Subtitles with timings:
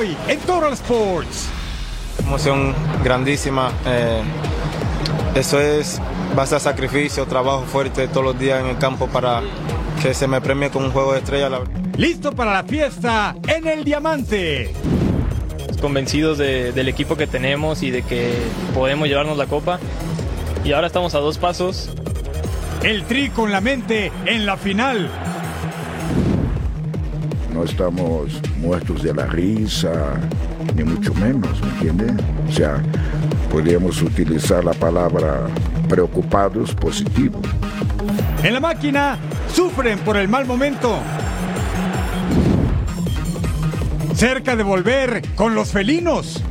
[0.00, 1.46] Hoy en Total Sports.
[2.20, 3.70] Emoción grandísima.
[3.84, 4.22] Eh,
[5.34, 6.00] eso es
[6.34, 9.42] base a sacrificio, trabajo fuerte todos los días en el campo para
[10.00, 11.50] que se me premie con un juego de estrella.
[11.98, 14.72] Listo para la fiesta en el Diamante.
[15.82, 18.32] Convencidos de- del equipo que tenemos y de que
[18.74, 19.78] podemos llevarnos la copa.
[20.64, 21.90] Y ahora estamos a dos pasos.
[22.82, 25.10] El Tri con la mente en la final.
[27.60, 30.18] No estamos muertos de la risa,
[30.74, 32.24] ni mucho menos, ¿me entiende?
[32.48, 32.82] O sea,
[33.50, 35.46] podríamos utilizar la palabra
[35.86, 37.38] preocupados positivo.
[38.42, 39.18] En la máquina
[39.54, 41.00] sufren por el mal momento.
[44.14, 46.42] Cerca de volver con los felinos.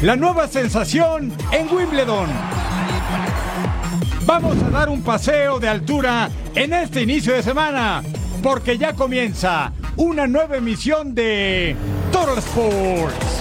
[0.00, 2.55] La nueva sensación en Wimbledon.
[4.26, 8.02] Vamos a dar un paseo de altura en este inicio de semana,
[8.42, 11.76] porque ya comienza una nueva emisión de
[12.10, 13.36] Total Sports.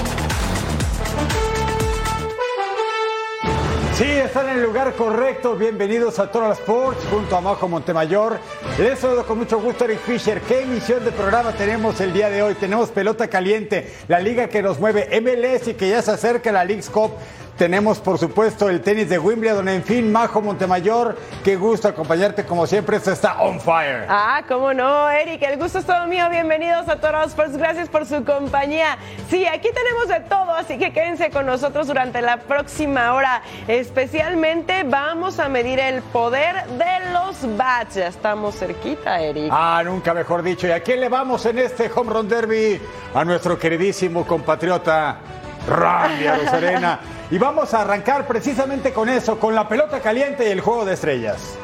[3.96, 5.56] Sí, están en el lugar correcto.
[5.56, 8.38] Bienvenidos a Total Sports junto a Majo Montemayor.
[8.78, 10.42] Les saludo con mucho gusto Eric Fisher.
[10.42, 12.54] ¿Qué emisión de programa tenemos el día de hoy?
[12.56, 16.64] Tenemos pelota caliente, la liga que nos mueve, MLS y que ya se acerca la
[16.64, 17.14] League's Cup.
[17.58, 19.70] Tenemos, por supuesto, el tenis de Wimbledon.
[19.70, 22.98] En fin, Majo Montemayor, qué gusto acompañarte como siempre.
[22.98, 24.06] Esto está on fire.
[24.10, 26.30] Ah, cómo no, Eric, el gusto es todo mío.
[26.30, 28.98] Bienvenidos a Toros Sports, gracias por su compañía.
[29.30, 33.42] Sí, aquí tenemos de todo, así que quédense con nosotros durante la próxima hora.
[33.70, 37.96] Especialmente vamos a medir el poder de los bats.
[37.96, 39.50] Ya estamos cerquita, Eric.
[39.50, 40.68] Ah, nunca mejor dicho.
[40.68, 42.82] ¿Y a quién le vamos en este Home Run Derby?
[43.14, 45.20] A nuestro queridísimo compatriota
[45.68, 47.00] Randy Arozarena.
[47.32, 50.94] Y vamos a arrancar precisamente con eso, con la pelota caliente y el juego de
[50.94, 51.58] estrellas.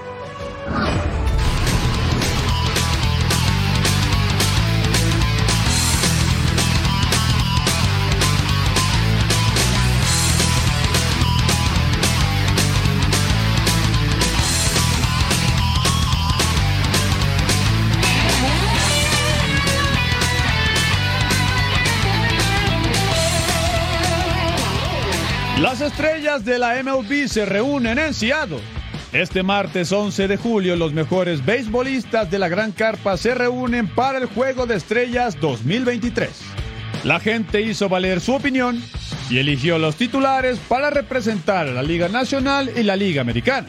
[25.82, 28.60] Las estrellas de la MLB se reúnen en Seattle.
[29.14, 34.20] Este martes 11 de julio, los mejores beisbolistas de la Gran Carpa se reúnen para
[34.20, 36.30] el Juego de Estrellas 2023.
[37.04, 38.80] La gente hizo valer su opinión
[39.28, 43.68] y eligió los titulares para representar a la Liga Nacional y la Liga Americana.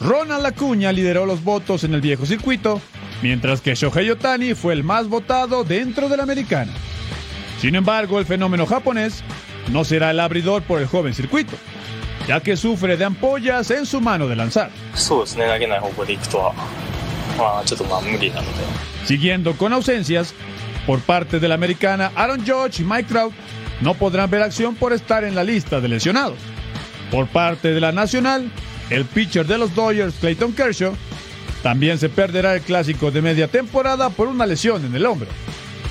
[0.00, 2.80] Ronald Acuña lideró los votos en el viejo circuito,
[3.20, 6.72] mientras que Shohei Otani fue el más votado dentro de la americana.
[7.60, 9.22] Sin embargo, el fenómeno japonés
[9.68, 11.56] no será el abridor por el joven circuito,
[12.26, 14.70] ya que sufre de ampollas en su mano de lanzar.
[19.04, 20.34] Siguiendo con ausencias,
[20.86, 23.32] por parte de la americana Aaron George y Mike Trout
[23.80, 26.38] no podrán ver acción por estar en la lista de lesionados.
[27.10, 28.50] Por parte de la nacional,
[28.90, 30.94] el pitcher de los Dodgers, Clayton Kershaw,
[31.62, 35.28] también se perderá el clásico de media temporada por una lesión en el hombro.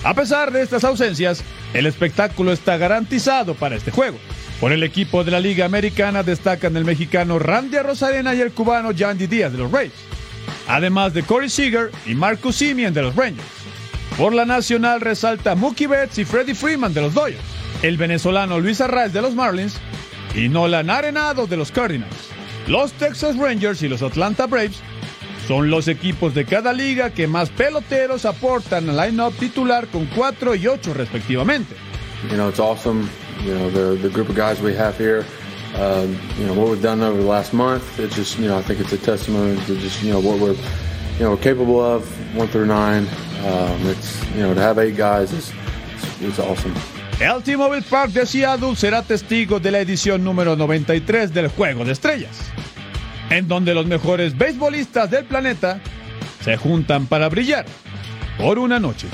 [0.04, 1.44] A pesar de estas ausencias,
[1.74, 4.18] el espectáculo está garantizado para este juego.
[4.60, 8.92] Por el equipo de la Liga Americana destacan el mexicano Randy Rosarena y el cubano
[8.92, 9.94] Yandy Díaz de los Rays,
[10.68, 13.48] además de Corey Seager y Marcus Simeon de los Rangers.
[14.18, 17.42] Por la nacional resalta Mookie Betts y Freddie Freeman de los Dodgers,
[17.82, 19.78] el venezolano Luis Arraez de los Marlins
[20.36, 22.30] y Nolan Arenado de los Cardinals.
[22.68, 24.82] Los Texas Rangers y los Atlanta Braves
[25.48, 30.56] son los equipos de cada liga que más peloteros aportan al line-up titular con 4
[30.56, 31.76] y 8 respectivamente.
[32.30, 33.10] You know, it's awesome.
[33.44, 35.26] You know, the the group of guys we have here.
[35.76, 38.00] Um, you know what we've done over the last month.
[38.00, 40.56] It's just, you know, I think it's a testimony to just, you know, what we're,
[41.18, 43.08] you know, we're capable of, one through nine.
[43.44, 45.52] Um, it's, you know, to have eight guys is,
[46.22, 46.76] is awesome.
[47.20, 51.92] El T-Mobile Park de Seattle será testigo de la edición número 93 del Juego de
[51.92, 52.52] Estrellas,
[53.38, 55.80] en donde los mejores beisbolistas del planeta
[56.44, 57.66] se juntan para brillar
[58.38, 59.08] por una noche.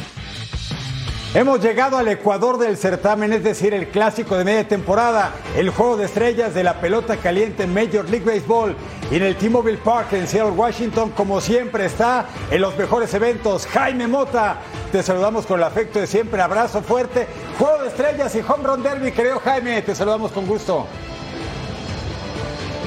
[1.34, 5.96] Hemos llegado al Ecuador del certamen, es decir, el clásico de media temporada, el juego
[5.96, 8.76] de estrellas de la pelota caliente en Major League Baseball.
[9.12, 13.68] Y en el T-Mobile Park en Seattle, Washington, como siempre, está en los mejores eventos.
[13.68, 14.58] Jaime Mota,
[14.92, 16.42] te saludamos con el afecto de siempre.
[16.42, 17.28] Abrazo fuerte.
[17.58, 19.82] Juego de estrellas y home run derby, creo Jaime.
[19.84, 20.88] Te saludamos con gusto.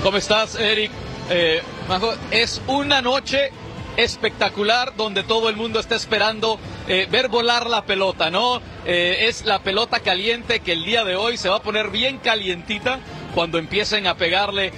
[0.03, 0.91] ¿Cómo estás, Eric?
[1.31, 1.63] Eh,
[2.31, 3.51] es una noche
[3.97, 6.59] espectacular donde todo el mundo está esperando
[6.89, 8.61] eh, ver volar la pelota, ¿no?
[8.87, 12.19] Eh, es la pelota caliente que el día de hoy se va a poner bien
[12.19, 13.01] calientita
[13.35, 14.73] cuando empiecen a pegarle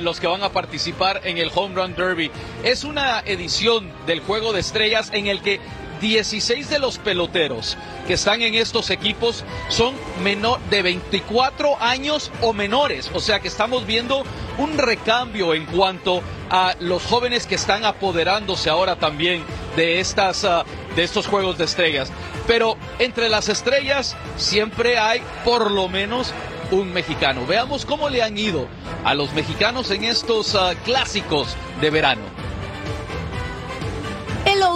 [0.00, 2.30] los que van a participar en el Home Run Derby.
[2.64, 5.60] Es una edición del Juego de Estrellas en el que
[6.00, 12.52] 16 de los peloteros que están en estos equipos son menor de 24 años o
[12.52, 13.10] menores.
[13.14, 14.24] O sea que estamos viendo
[14.58, 19.42] un recambio en cuanto a los jóvenes que están apoderándose ahora también
[19.76, 20.64] de estas ah,
[20.96, 22.10] de estos juegos de estrellas.
[22.46, 26.32] Pero entre las estrellas siempre hay por lo menos
[26.70, 27.46] un mexicano.
[27.46, 28.66] Veamos cómo le han ido
[29.04, 32.47] a los mexicanos en estos ah, clásicos de verano.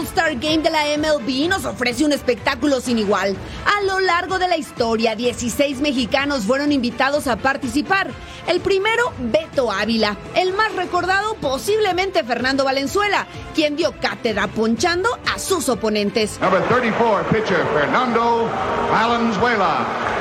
[0.03, 3.37] All-Star Game de la MLB nos ofrece un espectáculo sin igual.
[3.65, 8.11] A lo largo de la historia, 16 mexicanos fueron invitados a participar.
[8.49, 10.17] El primero, Beto Ávila.
[10.35, 16.41] El más recordado, posiblemente Fernando Valenzuela, quien dio cátedra ponchando a sus oponentes.
[16.41, 18.51] Number 34, pitcher Fernando
[18.91, 20.12] Valenzuela.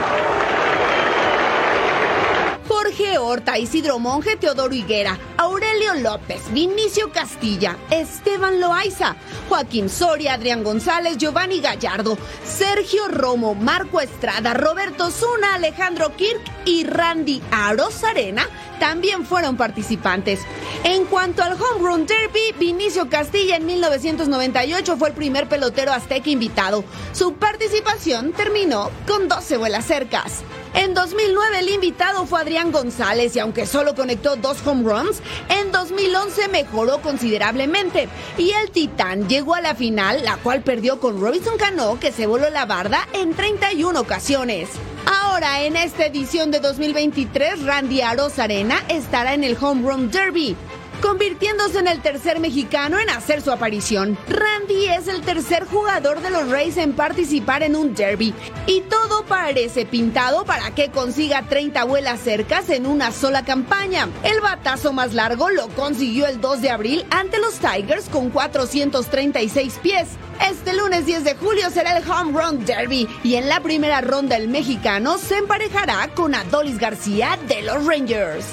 [3.18, 9.16] Horta, Isidro Monje, Teodoro Higuera, Aurelio López, Vinicio Castilla, Esteban Loaiza,
[9.50, 16.84] Joaquín Soria, Adrián González, Giovanni Gallardo, Sergio Romo, Marco Estrada, Roberto Zuna, Alejandro Kirk y
[16.84, 18.48] Randy Arozarena
[18.81, 20.39] también fueron participantes.
[20.83, 26.31] En cuanto al Home Run Derby, Vinicio Castilla en 1998 fue el primer pelotero azteca
[26.31, 26.83] invitado.
[27.13, 30.42] Su participación terminó con 12 vuelas cercas.
[30.74, 35.72] En 2009 el invitado fue Adrián González y aunque solo conectó dos home runs, en
[35.72, 41.57] 2011 mejoró considerablemente y el Titán llegó a la final, la cual perdió con Robinson
[41.60, 44.69] Cano que se voló la barda en 31 ocasiones.
[45.06, 50.56] Ahora, en esta edición de 2023, Randy Aros Arena estará en el Home Run Derby
[51.01, 54.18] convirtiéndose en el tercer mexicano en hacer su aparición.
[54.27, 58.33] Randy es el tercer jugador de los Rays en participar en un derby
[58.68, 64.07] y todo parece pintado para que consiga 30 vuelas cercas en una sola campaña.
[64.24, 69.80] El batazo más largo lo consiguió el 2 de abril ante los Tigers con 436
[69.81, 70.07] pies.
[70.50, 74.38] Este lunes 10 de julio será el Home Run Derby y en la primera ronda
[74.38, 78.45] el mexicano se emparejará con Adolis García de los Rangers.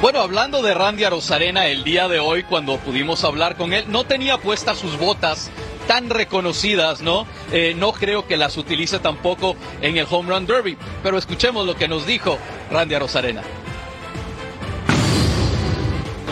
[0.00, 4.04] Bueno, hablando de Randy Arozarena el día de hoy, cuando pudimos hablar con él, no
[4.04, 5.50] tenía puestas sus botas
[5.88, 7.26] tan reconocidas, ¿no?
[7.50, 11.74] Eh, no creo que las utilice tampoco en el Home Run Derby, pero escuchemos lo
[11.74, 12.38] que nos dijo
[12.70, 13.42] Randy Arozarena.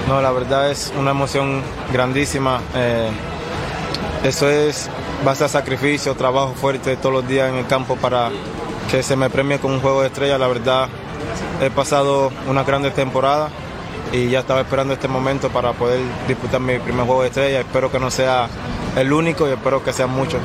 [0.07, 1.61] No, la verdad es una emoción
[1.93, 2.61] grandísima.
[2.77, 3.11] Eh,
[4.23, 4.89] eso es
[5.25, 8.31] base a sacrificio, trabajo fuerte todos los días en el campo para
[8.93, 10.39] que se me premie con un juego de estrella.
[10.39, 10.89] La verdad,
[11.61, 13.49] he pasado una grande temporada
[14.13, 17.61] y ya estaba esperando este momento para poder disputar mi primer juego de estrella.
[17.61, 18.49] Espero que no sea
[18.97, 20.41] el único y espero que sean muchos.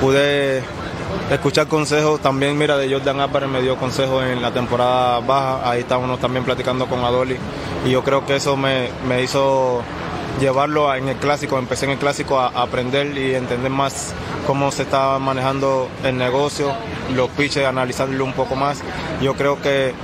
[0.00, 0.62] Pude
[1.30, 5.80] escuchar consejos también, mira, de Jordan Álvarez me dio consejos en la temporada baja, ahí
[5.80, 7.36] estábamos también platicando con Adoli
[7.84, 9.82] y yo creo que eso me, me hizo
[10.40, 14.14] llevarlo en el clásico, empecé en el clásico a, aprender y entender más
[14.46, 16.72] cómo se estaba manejando el negocio,
[17.14, 18.80] los pitches, analizarlo un poco más.
[19.20, 19.94] Yo creo que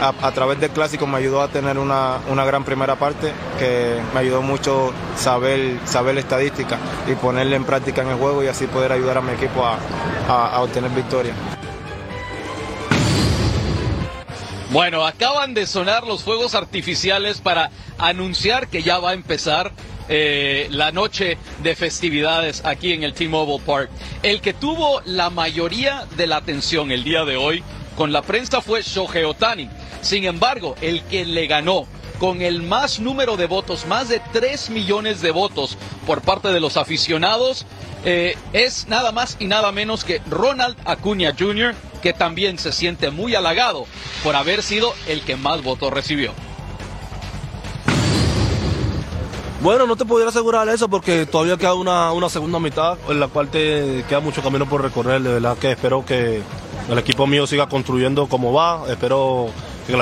[0.00, 4.42] a, través del clásico me ayudó a tener una, gran primera parte que me ayudó
[4.42, 9.18] mucho saber, saber estadística y ponerla en práctica en el juego y así poder ayudar
[9.18, 9.78] a mi equipo a,
[10.28, 11.34] a obtener victoria.
[14.70, 19.72] Bueno, acaban de sonar los fuegos artificiales para anunciar que ya va a empezar
[20.10, 23.90] eh, la noche de festividades aquí en el T-Mobile Park.
[24.22, 27.62] El que tuvo la mayoría de la atención el día de hoy
[27.98, 29.68] con la prensa fue Shohei Otani.
[30.02, 31.88] Sin embargo, el que le ganó
[32.20, 35.76] con el más número de votos, más de 3 millones de votos
[36.06, 37.66] por parte de los aficionados,
[38.04, 43.10] eh, es nada más y nada menos que Ronald Acuña Jr., que también se siente
[43.10, 43.84] muy halagado
[44.22, 46.32] por haber sido el que más votos recibió.
[49.60, 53.26] Bueno, no te pudiera asegurar eso porque todavía queda una, una segunda mitad en la
[53.26, 55.20] cual te queda mucho camino por recorrer.
[55.20, 56.44] De verdad que espero que
[56.90, 58.84] el equipo mío siga construyendo como va.
[58.88, 59.50] Espero
[59.86, 59.96] que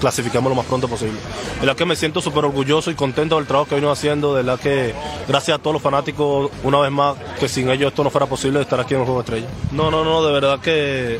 [0.00, 1.18] clasifiquemos lo más pronto posible.
[1.60, 4.42] De la que me siento súper orgulloso y contento del trabajo que vino haciendo, de
[4.42, 4.94] la que
[5.26, 8.60] gracias a todos los fanáticos, una vez más, que sin ellos esto no fuera posible
[8.60, 9.46] estar aquí en el Juego Estrella.
[9.72, 11.18] No, no, no, de verdad que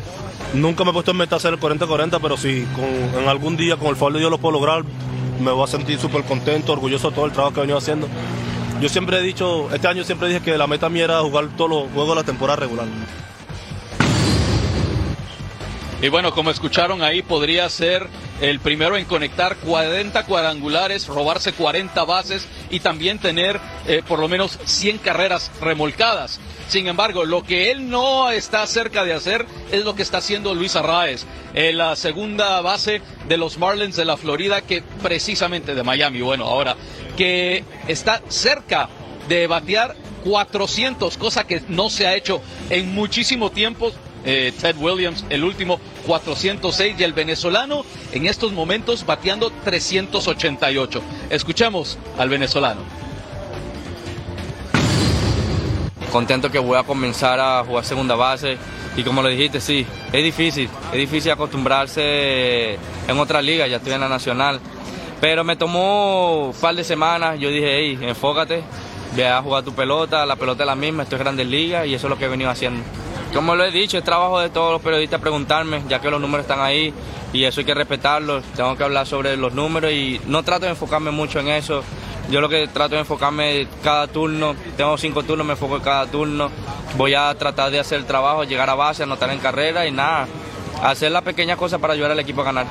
[0.53, 3.77] nunca me he puesto en meta hacer el 40-40, pero si con, en algún día
[3.77, 4.83] con el favor de Dios lo puedo lograr,
[5.39, 8.07] me voy a sentir súper contento, orgulloso de todo el trabajo que he venido haciendo.
[8.79, 11.69] Yo siempre he dicho, este año siempre dije que la meta mía era jugar todos
[11.69, 12.85] los juegos de la temporada regular.
[16.03, 18.09] Y bueno, como escucharon ahí, podría ser
[18.41, 23.57] el primero en conectar 40 cuadrangulares, robarse 40 bases y también tener
[23.87, 26.41] eh, por lo menos 100 carreras remolcadas.
[26.67, 30.53] Sin embargo, lo que él no está cerca de hacer es lo que está haciendo
[30.53, 35.83] Luis Arraez, en la segunda base de los Marlins de la Florida, que precisamente de
[35.83, 36.75] Miami, bueno, ahora,
[37.15, 38.89] que está cerca
[39.29, 39.95] de batear
[40.25, 43.93] 400, cosa que no se ha hecho en muchísimo tiempo.
[44.25, 51.01] Eh, Ted Williams, el último 406 y el venezolano en estos momentos bateando 388.
[51.29, 52.81] Escuchemos al venezolano.
[56.11, 58.57] Contento que voy a comenzar a jugar segunda base
[58.95, 62.73] y como lo dijiste, sí, es difícil, es difícil acostumbrarse
[63.07, 64.59] en otra liga, ya estoy en la nacional,
[65.19, 68.61] pero me tomó un par de semanas, yo dije, hey, enfócate,
[69.15, 71.95] ve a jugar tu pelota, la pelota es la misma, esto es Grandes Ligas y
[71.95, 72.83] eso es lo que he venido haciendo.
[73.33, 76.43] Como lo he dicho, es trabajo de todos los periodistas preguntarme, ya que los números
[76.43, 76.93] están ahí
[77.33, 78.43] y eso hay que respetarlos.
[78.55, 81.83] Tengo que hablar sobre los números y no trato de enfocarme mucho en eso.
[82.29, 86.05] Yo lo que trato de enfocarme cada turno, tengo cinco turnos, me enfoco en cada
[86.05, 86.51] turno.
[86.95, 90.27] Voy a tratar de hacer el trabajo, llegar a base, anotar en carrera y nada,
[90.83, 92.67] hacer la pequeña cosa para ayudar al equipo a ganar.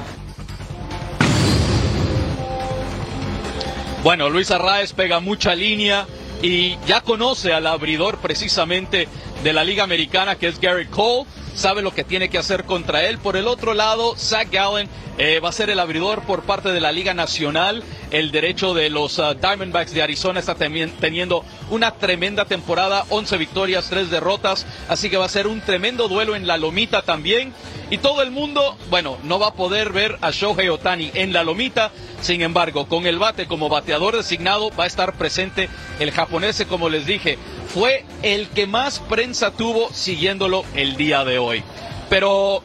[4.05, 6.07] Bueno, Luis Arraez pega mucha línea
[6.41, 9.09] y ya conoce al abridor precisamente
[9.43, 11.27] de la Liga Americana, que es Gary Cole.
[11.55, 13.19] Sabe lo que tiene que hacer contra él.
[13.19, 16.81] Por el otro lado, Zach Gallen eh, va a ser el abridor por parte de
[16.81, 17.83] la Liga Nacional.
[18.11, 23.89] El derecho de los uh, Diamondbacks de Arizona está teniendo una tremenda temporada, 11 victorias,
[23.91, 27.53] 3 derrotas, así que va a ser un tremendo duelo en la lomita también.
[27.91, 31.45] Y todo el mundo, bueno, no va a poder ver a Shohei Otani en la
[31.45, 35.69] lomita, sin embargo, con el bate como bateador designado va a estar presente
[35.99, 37.37] el japonés, como les dije,
[37.75, 41.63] fue el que más prensa tuvo siguiéndolo el día de hoy.
[42.09, 42.63] Pero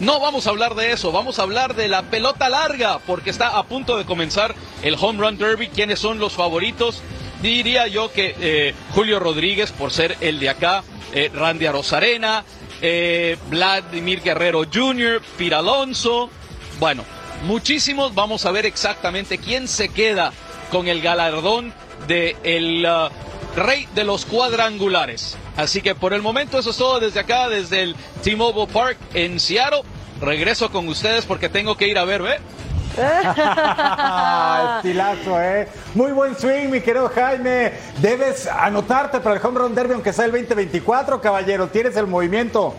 [0.00, 3.58] no vamos a hablar de eso, vamos a hablar de la pelota larga, porque está
[3.58, 5.68] a punto de comenzar el Home Run Derby.
[5.68, 7.02] ¿Quiénes son los favoritos?
[7.42, 12.44] Diría yo que eh, Julio Rodríguez, por ser el de acá, eh, Randy Arozarena,
[12.82, 16.30] eh, Vladimir Guerrero Jr., Pira Alonso.
[16.80, 17.04] Bueno,
[17.44, 18.14] muchísimos.
[18.14, 20.32] Vamos a ver exactamente quién se queda
[20.70, 21.72] con el galardón
[22.06, 23.08] de el uh,
[23.56, 25.36] rey de los cuadrangulares.
[25.56, 29.40] Así que por el momento eso es todo desde acá, desde el T-Mobile Park en
[29.40, 29.82] Seattle.
[30.20, 32.38] Regreso con ustedes porque tengo que ir a ver, ¿ve?
[34.76, 35.68] Estilazo, ¿eh?
[35.94, 37.72] Muy buen swing, mi querido Jaime.
[38.00, 41.68] Debes anotarte para el Home Run Derby, aunque sea el 2024, caballero.
[41.68, 42.74] Tienes el movimiento.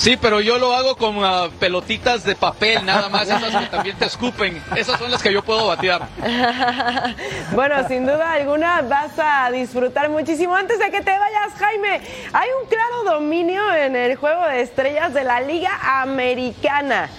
[0.00, 3.98] Sí, pero yo lo hago con uh, pelotitas de papel, nada más, esas que también
[3.98, 4.64] te escupen.
[4.74, 6.08] Esas son las que yo puedo batear.
[7.52, 10.56] bueno, sin duda alguna vas a disfrutar muchísimo.
[10.56, 12.00] Antes de que te vayas, Jaime,
[12.32, 17.10] hay un claro dominio en el juego de estrellas de la Liga Americana.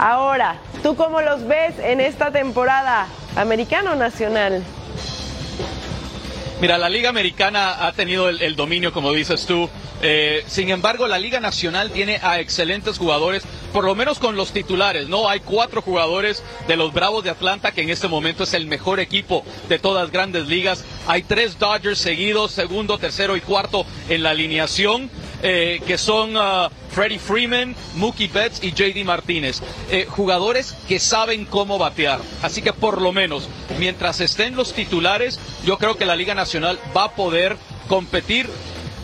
[0.00, 3.06] Ahora, ¿tú cómo los ves en esta temporada?
[3.36, 4.64] ¿Americano o nacional?
[6.60, 9.70] Mira, la Liga Americana ha tenido el, dominio, como dices tú.
[10.02, 14.50] Eh, sin embargo, la Liga Nacional tiene a excelentes jugadores, por lo menos con los
[14.50, 15.28] titulares, ¿no?
[15.28, 18.98] Hay cuatro jugadores de los Bravos de Atlanta, que en este momento es el mejor
[18.98, 20.84] equipo de todas grandes ligas.
[21.06, 25.10] Hay tres Dodgers seguidos, segundo, tercero y cuarto en la alineación.
[25.40, 26.68] Eh, que son uh,
[26.98, 29.62] Freddie Freeman, Mookie Betts y JD Martínez.
[29.88, 32.18] Eh, jugadores que saben cómo batear.
[32.42, 36.76] Así que por lo menos, mientras estén los titulares, yo creo que la Liga Nacional
[36.96, 38.50] va a poder competir.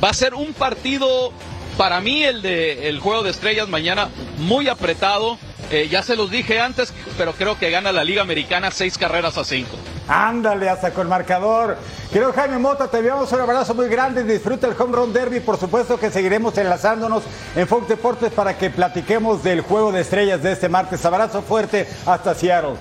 [0.03, 1.33] Va a ser un partido,
[1.79, 4.09] para mí, el de el juego de estrellas mañana
[4.39, 5.39] muy apretado.
[5.71, 9.39] Eh, ya se los dije antes, pero creo que gana la Liga Americana seis carreras
[9.39, 9.77] a cinco.
[10.07, 11.79] Ándale, hasta con marcador.
[12.13, 14.23] Querido Jaime Mota, te enviamos un abrazo muy grande.
[14.23, 15.41] Disfruta el Home Run Derby.
[15.41, 17.23] Por supuesto que seguiremos enlazándonos
[17.57, 21.05] en Fox Deportes para que platiquemos del juego de estrellas de este martes.
[21.05, 22.77] Abrazo fuerte hasta Seattle.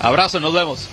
[0.00, 0.88] Abrazo, nos vemos.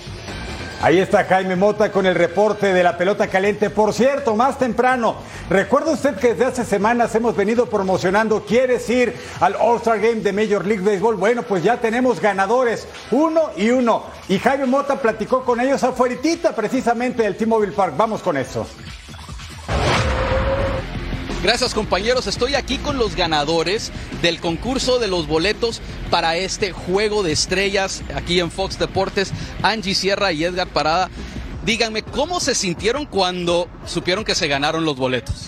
[0.82, 3.68] Ahí está Jaime Mota con el reporte de la pelota caliente.
[3.68, 5.16] Por cierto, más temprano,
[5.50, 10.32] recuerda usted que desde hace semanas hemos venido promocionando, ¿quieres ir al All-Star Game de
[10.32, 11.16] Major League Baseball?
[11.16, 14.04] Bueno, pues ya tenemos ganadores, uno y uno.
[14.30, 17.92] Y Jaime Mota platicó con ellos afueritita precisamente del T-Mobile Park.
[17.98, 18.66] Vamos con eso.
[21.42, 25.80] Gracias compañeros, estoy aquí con los ganadores del concurso de los boletos
[26.10, 29.32] para este juego de estrellas aquí en Fox Deportes,
[29.62, 31.08] Angie Sierra y Edgar Parada.
[31.64, 35.46] Díganme, ¿cómo se sintieron cuando supieron que se ganaron los boletos?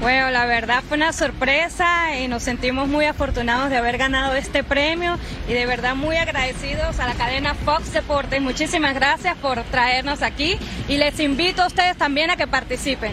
[0.00, 4.64] Bueno, la verdad fue una sorpresa y nos sentimos muy afortunados de haber ganado este
[4.64, 5.16] premio
[5.48, 8.42] y de verdad muy agradecidos a la cadena Fox Deportes.
[8.42, 10.56] Muchísimas gracias por traernos aquí
[10.88, 13.12] y les invito a ustedes también a que participen.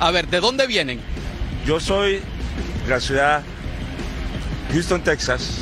[0.00, 1.11] A ver, ¿de dónde vienen?
[1.66, 2.14] Yo soy
[2.84, 3.42] de la ciudad
[4.72, 5.58] Houston, Texas.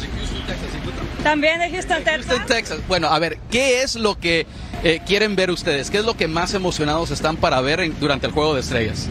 [1.22, 2.26] También de Houston, Texas.
[2.26, 2.78] Houston, Texas.
[2.88, 4.46] Bueno, a ver, ¿qué es lo que
[4.82, 5.90] eh, quieren ver ustedes?
[5.90, 9.06] ¿Qué es lo que más emocionados están para ver en- durante el Juego de Estrellas?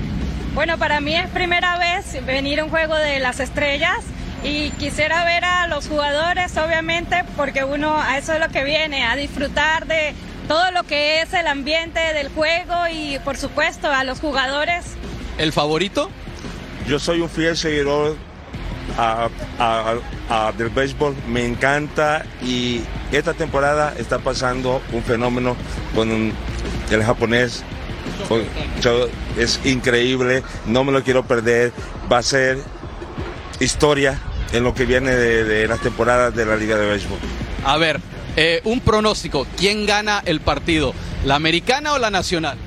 [0.55, 3.97] Bueno, para mí es primera vez venir a un juego de las estrellas
[4.43, 9.03] y quisiera ver a los jugadores, obviamente, porque uno a eso es lo que viene,
[9.03, 10.15] a disfrutar de
[10.47, 14.85] todo lo que es el ambiente del juego y, por supuesto, a los jugadores.
[15.37, 16.09] ¿El favorito?
[16.89, 18.15] Yo soy un fiel seguidor
[20.57, 22.81] del béisbol, me encanta y
[23.11, 25.55] esta temporada está pasando un fenómeno
[25.93, 26.33] con
[26.89, 27.63] el japonés.
[29.37, 31.71] Es increíble, no me lo quiero perder,
[32.11, 32.57] va a ser
[33.59, 34.19] historia
[34.51, 37.19] en lo que viene de, de las temporadas de la Liga de Béisbol.
[37.65, 37.99] A ver,
[38.35, 39.45] eh, un pronóstico.
[39.57, 40.95] ¿Quién gana el partido?
[41.23, 42.57] ¿La americana o la nacional?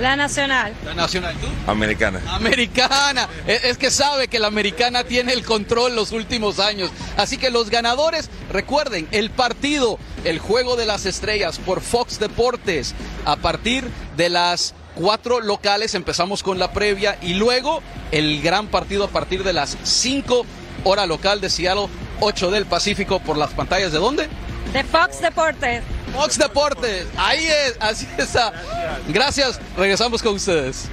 [0.00, 0.74] La nacional.
[0.84, 1.34] La nacional.
[1.40, 1.46] ¿Tú?
[1.70, 2.20] Americana.
[2.28, 3.28] Americana.
[3.46, 6.90] Es, es que sabe que la americana tiene el control los últimos años.
[7.16, 12.94] Así que los ganadores, recuerden, el partido, el juego de las estrellas por Fox Deportes.
[13.24, 17.82] A partir de las cuatro locales empezamos con la previa y luego
[18.12, 20.44] el gran partido a partir de las 5
[20.84, 21.88] hora local de Seattle,
[22.20, 24.28] 8 del Pacífico por las pantallas de dónde?
[24.72, 25.82] De Fox Deportes.
[26.12, 27.06] Fox Deportes.
[27.16, 28.52] Ahí es, así está.
[29.08, 29.60] Gracias.
[29.76, 30.88] Regresamos con ustedes.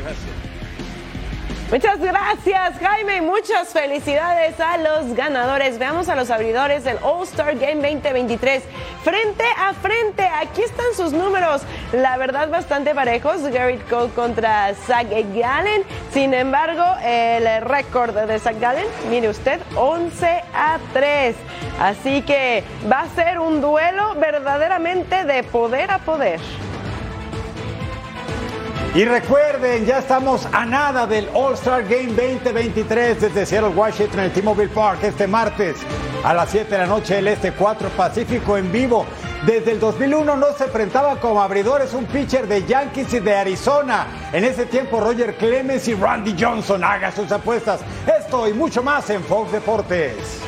[1.70, 5.78] Muchas gracias, Jaime, muchas felicidades a los ganadores.
[5.78, 8.64] Veamos a los abridores del All-Star Game 2023.
[9.04, 11.64] Frente a frente, aquí están sus números.
[11.92, 13.42] La verdad, bastante parejos.
[13.44, 15.84] Garrett Cole contra Zach Gallen.
[16.14, 21.36] Sin embargo, el récord de Zach Gallen, mire usted, 11 a 3.
[21.82, 26.40] Así que va a ser un duelo verdaderamente de poder a poder.
[28.96, 34.32] Y recuerden, ya estamos a nada del All-Star Game 2023 desde Seattle, Washington, en el
[34.32, 35.78] T-Mobile Park este martes
[36.24, 39.06] a las 7 de la noche el Este 4 Pacífico en vivo.
[39.46, 44.08] Desde el 2001 no se enfrentaba como abridores un pitcher de Yankees y de Arizona.
[44.34, 46.84] En ese tiempo Roger Clemens y Randy Johnson.
[46.84, 47.82] Haga sus apuestas.
[48.20, 50.42] Esto y mucho más en Fox Deportes.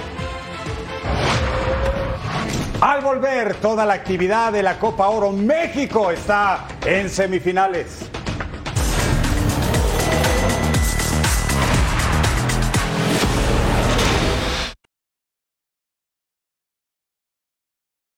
[2.81, 8.09] Al volver, toda la actividad de la Copa Oro México está en semifinales.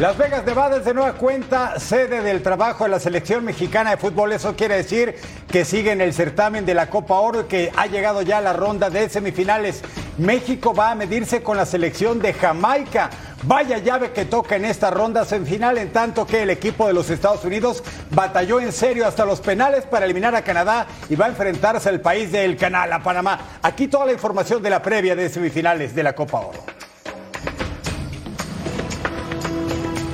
[0.00, 3.96] Las Vegas, Nevada es de nueva cuenta sede del trabajo de la selección mexicana de
[3.96, 4.32] fútbol.
[4.32, 5.16] Eso quiere decir
[5.50, 8.40] que sigue en el certamen de la Copa Oro y que ha llegado ya a
[8.40, 9.82] la ronda de semifinales.
[10.16, 13.10] México va a medirse con la selección de Jamaica.
[13.42, 17.10] Vaya llave que toca en esta ronda semifinal, en tanto que el equipo de los
[17.10, 21.30] Estados Unidos batalló en serio hasta los penales para eliminar a Canadá y va a
[21.30, 23.58] enfrentarse al país del canal, a Panamá.
[23.62, 26.87] Aquí toda la información de la previa de semifinales de la Copa Oro.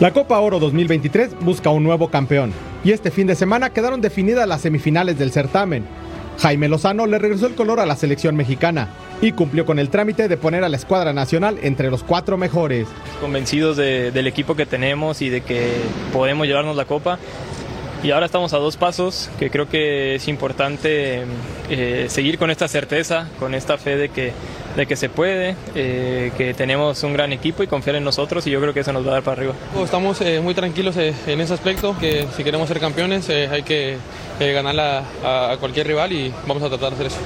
[0.04, 2.52] La Copa Oro 2023 busca un nuevo campeón
[2.84, 5.86] y este fin de semana quedaron definidas las semifinales del certamen.
[6.40, 8.90] Jaime Lozano le regresó el color a la selección mexicana
[9.22, 12.86] y cumplió con el trámite de poner a la escuadra nacional entre los cuatro mejores.
[13.18, 15.70] Convencidos de- del equipo que tenemos y de que
[16.12, 17.18] podemos llevarnos la copa.
[18.02, 21.22] Y ahora estamos a dos pasos, que creo que es importante
[21.70, 24.32] eh, seguir con esta certeza, con esta fe de que,
[24.76, 28.50] de que se puede, eh, que tenemos un gran equipo y confiar en nosotros y
[28.50, 29.54] yo creo que eso nos va a dar para arriba.
[29.82, 33.62] Estamos eh, muy tranquilos eh, en ese aspecto, que si queremos ser campeones eh, hay
[33.62, 33.96] que
[34.40, 37.18] eh, ganarla a, a cualquier rival y vamos a tratar de hacer eso.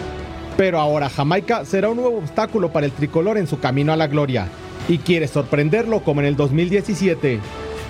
[0.57, 4.09] Pero ahora Jamaica será un nuevo obstáculo para el tricolor en su camino a la
[4.09, 4.49] gloria
[4.89, 7.41] y quiere sorprenderlo como en el 2017.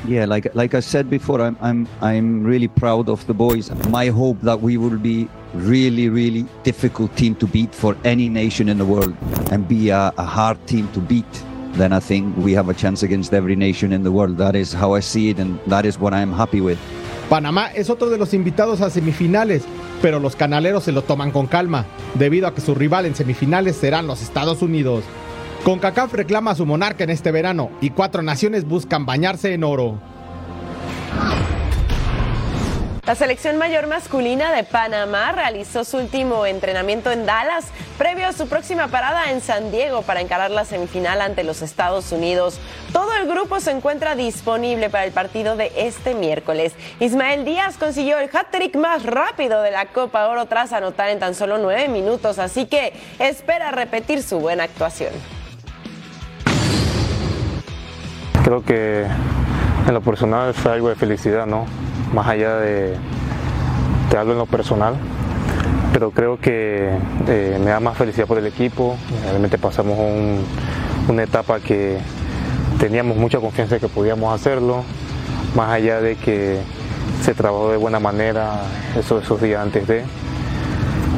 [0.07, 3.71] Yeah, like like I said before, I'm I'm I'm really proud of the boys.
[3.91, 8.69] My hope that we will be really really difficult team to beat for any nation
[8.69, 9.15] in the world
[9.51, 11.45] and be a, a hard team to beat.
[11.79, 14.37] then I think we have a chance against every nation in the world.
[14.39, 16.79] That is how I see it, and that is what I'm happy with.
[17.31, 19.63] Panamá es otro de los invitados a semifinales,
[20.03, 23.77] pero los canaleros se lo toman con calma, debido a que su rival en semifinales
[23.77, 25.05] serán los Estados Unidos.
[25.65, 29.99] CONCACAF reclama a su monarca en este verano y cuatro naciones buscan bañarse en oro.
[33.09, 37.65] La selección mayor masculina de Panamá realizó su último entrenamiento en Dallas
[37.97, 42.13] previo a su próxima parada en San Diego para encarar la semifinal ante los Estados
[42.13, 42.61] Unidos.
[42.93, 46.75] Todo el grupo se encuentra disponible para el partido de este miércoles.
[47.01, 51.35] Ismael Díaz consiguió el hat-trick más rápido de la Copa Oro tras anotar en tan
[51.35, 55.15] solo nueve minutos, así que espera repetir su buena actuación.
[58.45, 59.07] Creo que
[59.87, 61.65] en lo personal fue algo de felicidad, ¿no?
[62.13, 62.97] Más allá de,
[64.11, 64.95] de algo en lo personal,
[65.93, 66.89] pero creo que
[67.27, 68.97] eh, me da más felicidad por el equipo.
[69.25, 70.45] Realmente pasamos un-
[71.09, 71.99] una etapa que
[72.79, 74.85] teníamos mucha confianza de que podíamos hacerlo,
[75.55, 76.59] más allá de que
[77.23, 78.61] se trabajó de buena manera
[78.99, 80.05] esos, días antes de.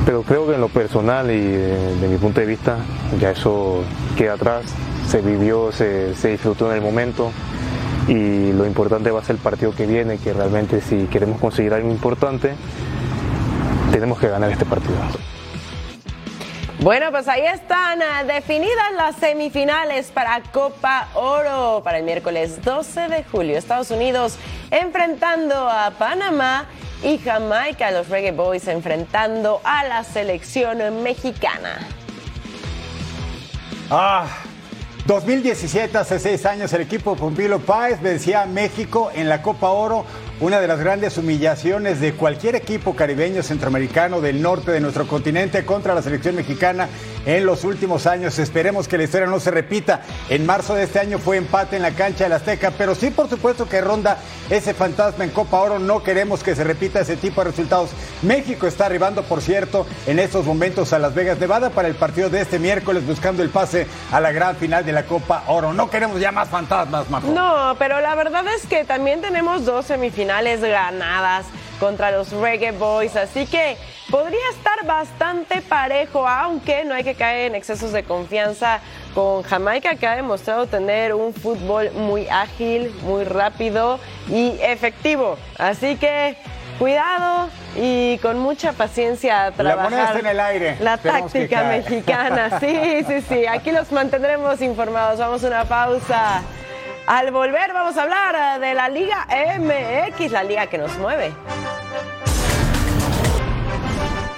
[0.07, 2.76] Pero creo que en lo personal y de, mi punto de vista
[3.20, 3.83] ya eso
[4.16, 4.62] queda atrás,
[5.07, 7.31] se vivió, se disfrutó en el momento
[8.11, 11.73] y lo importante va a ser el partido que viene, que realmente si queremos conseguir
[11.73, 12.57] algo importante,
[13.92, 14.96] tenemos que ganar este partido.
[16.81, 23.09] Bueno, pues ahí están ah, definidas las semifinales para Copa Oro para el miércoles 12
[23.09, 23.57] de julio.
[23.57, 24.38] Estados Unidos
[24.73, 26.64] enfrentando a Panamá
[27.05, 31.79] y Jamaica, los Reggae Boys enfrentando a la selección mexicana.
[33.88, 34.27] Ah,
[35.11, 40.05] 2017, hace seis años, el equipo Pompilo Páez vencía a México en la Copa Oro,
[40.40, 45.66] una de las grandes humillaciones de cualquier equipo caribeño centroamericano del norte de nuestro continente
[45.66, 46.88] contra la selección mexicana
[47.26, 48.38] en los últimos años.
[48.38, 50.00] Esperemos que la historia no se repita.
[50.31, 53.29] En marzo de este año fue empate en la cancha del Azteca, pero sí, por
[53.29, 54.16] supuesto, que ronda
[54.48, 55.79] ese fantasma en Copa Oro.
[55.79, 57.90] No queremos que se repita ese tipo de resultados.
[58.22, 62.31] México está arribando, por cierto, en estos momentos a Las Vegas, Nevada, para el partido
[62.31, 65.74] de este miércoles, buscando el pase a la gran final de la Copa Oro.
[65.74, 67.31] No queremos ya más fantasmas, Majo.
[67.31, 70.30] No, pero la verdad es que también tenemos dos semifinales
[70.61, 71.47] ganadas
[71.79, 73.77] contra los Reggae Boys, así que
[74.11, 78.81] podría estar bastante parejo, aunque no hay que caer en excesos de confianza
[79.14, 85.37] con Jamaica, que ha demostrado tener un fútbol muy ágil, muy rápido y efectivo.
[85.59, 86.37] Así que
[86.79, 89.90] cuidado y con mucha paciencia a La trabajar.
[89.90, 90.77] moneda está en el aire.
[90.81, 93.47] La táctica mexicana, sí, sí, sí.
[93.47, 95.19] Aquí los mantendremos informados.
[95.19, 96.43] Vamos a una pausa.
[97.07, 99.27] Al volver vamos a hablar de la Liga
[99.59, 101.33] MX, la liga que nos mueve.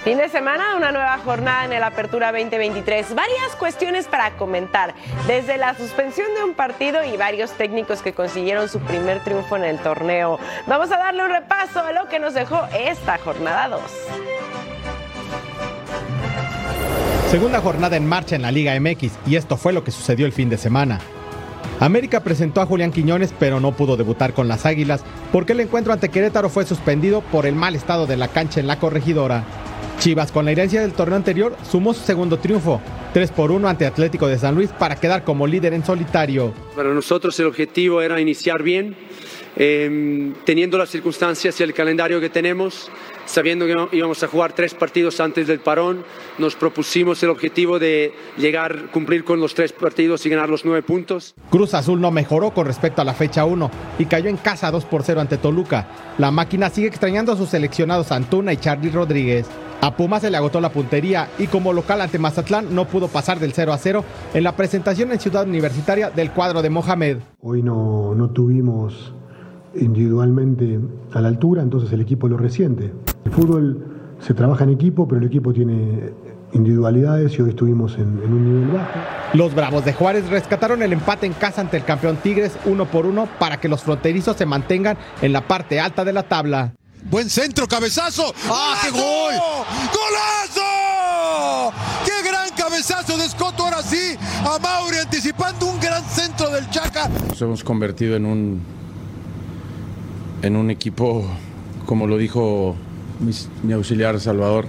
[0.04, 3.14] Fin de semana, una nueva jornada en el Apertura 2023.
[3.14, 4.94] Varias cuestiones para comentar,
[5.28, 9.64] desde la suspensión de un partido y varios técnicos que consiguieron su primer triunfo en
[9.64, 10.40] el torneo.
[10.66, 13.80] Vamos a darle un repaso a lo que nos dejó esta jornada 2.
[17.30, 20.32] Segunda jornada en marcha en la Liga MX y esto fue lo que sucedió el
[20.32, 20.98] fin de semana.
[21.84, 25.92] América presentó a Julián Quiñones pero no pudo debutar con las Águilas porque el encuentro
[25.92, 29.44] ante Querétaro fue suspendido por el mal estado de la cancha en la corregidora.
[29.98, 32.80] Chivas con la herencia del torneo anterior sumó su segundo triunfo,
[33.14, 36.54] 3 por 1 ante Atlético de San Luis para quedar como líder en solitario.
[36.76, 38.94] Para nosotros el objetivo era iniciar bien,
[39.56, 42.92] eh, teniendo las circunstancias y el calendario que tenemos,
[43.26, 46.04] sabiendo que íbamos a jugar tres partidos antes del parón,
[46.38, 50.82] nos propusimos el objetivo de llegar, cumplir con los tres partidos y ganar los nueve
[50.82, 51.34] puntos.
[51.50, 54.84] Cruz Azul no mejoró con respecto a la fecha 1 y cayó en casa 2
[54.86, 55.88] por 0 ante Toluca.
[56.18, 59.46] La máquina sigue extrañando a sus seleccionados Antuna y Charlie Rodríguez.
[59.80, 63.40] A Pumas se le agotó la puntería y como local ante Mazatlán no pudo pasar
[63.40, 67.18] del 0 a 0 en la presentación en Ciudad Universitaria del cuadro de Mohamed.
[67.40, 69.12] Hoy no, no tuvimos
[69.74, 70.78] individualmente
[71.12, 72.92] a la altura, entonces el equipo lo resiente.
[73.24, 76.12] El fútbol se trabaja en equipo, pero el equipo tiene
[76.52, 78.90] individualidades y hoy estuvimos en, en un nivel bajo.
[79.32, 83.06] Los Bravos de Juárez rescataron el empate en casa ante el campeón Tigres uno por
[83.06, 86.74] uno para que los fronterizos se mantengan en la parte alta de la tabla.
[87.10, 88.32] Buen centro, cabezazo.
[88.48, 89.34] ¡Ah, qué gol!
[89.92, 91.72] ¡Golazo!
[92.04, 94.16] ¡Qué gran cabezazo de Escoto ahora sí!
[94.44, 97.08] A Mauri anticipando un gran centro del Chaca.
[97.28, 98.60] Nos hemos convertido en un
[100.42, 101.24] en un equipo,
[101.86, 102.76] como lo dijo
[103.22, 104.66] mis- mi auxiliar Salvador,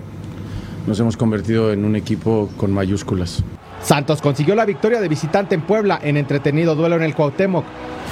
[0.88, 3.44] nos hemos convertido en un equipo con mayúsculas.
[3.84, 7.66] Santos consiguió la victoria de visitante en Puebla en entretenido duelo en el Cuauhtémoc.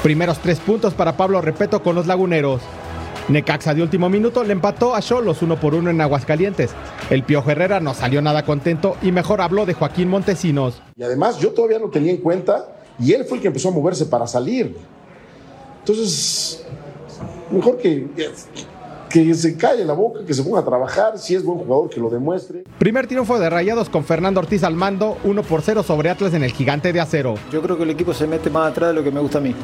[0.03, 2.61] Primeros tres puntos para Pablo Repeto con los laguneros.
[3.29, 6.71] Necaxa de último minuto le empató a Cholos uno por uno en Aguascalientes.
[7.09, 10.81] El Piojo Herrera no salió nada contento y mejor habló de Joaquín Montesinos.
[10.97, 12.65] Y además yo todavía no tenía en cuenta
[12.99, 14.75] y él fue el que empezó a moverse para salir.
[15.79, 16.65] Entonces,
[17.51, 18.07] mejor que,
[19.11, 21.99] que se calle la boca, que se ponga a trabajar, si es buen jugador, que
[21.99, 22.63] lo demuestre.
[22.77, 26.43] Primer triunfo de Rayados con Fernando Ortiz al mando, 1 por 0 sobre Atlas en
[26.43, 27.35] el gigante de acero.
[27.51, 29.41] Yo creo que el equipo se mete más atrás de lo que me gusta a
[29.41, 29.55] mí.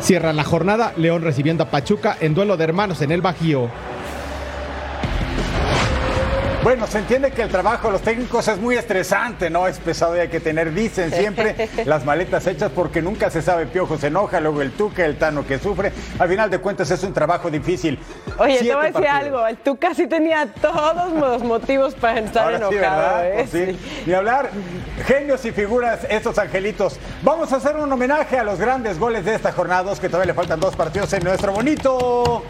[0.00, 3.68] Cierran la jornada, León recibiendo a Pachuca en duelo de hermanos en el Bajío.
[6.66, 9.68] Bueno, se entiende que el trabajo de los técnicos es muy estresante, ¿no?
[9.68, 13.66] Es pesado y hay que tener, dicen siempre, las maletas hechas porque nunca se sabe,
[13.66, 15.92] Piojo se enoja, luego el Tuca, el Tano que sufre.
[16.18, 18.00] Al final de cuentas es un trabajo difícil.
[18.36, 22.52] Oye, te voy a decir algo, el Tuca sí tenía todos los motivos para estar
[22.52, 23.00] Ahora sí, enojado.
[23.00, 23.28] ¿verdad?
[23.28, 23.46] ¿eh?
[23.48, 23.78] Pues sí.
[24.04, 24.50] Ni hablar,
[25.06, 26.98] genios y figuras, estos angelitos.
[27.22, 30.32] Vamos a hacer un homenaje a los grandes goles de esta jornada, dos que todavía
[30.32, 32.42] le faltan dos partidos en nuestro bonito.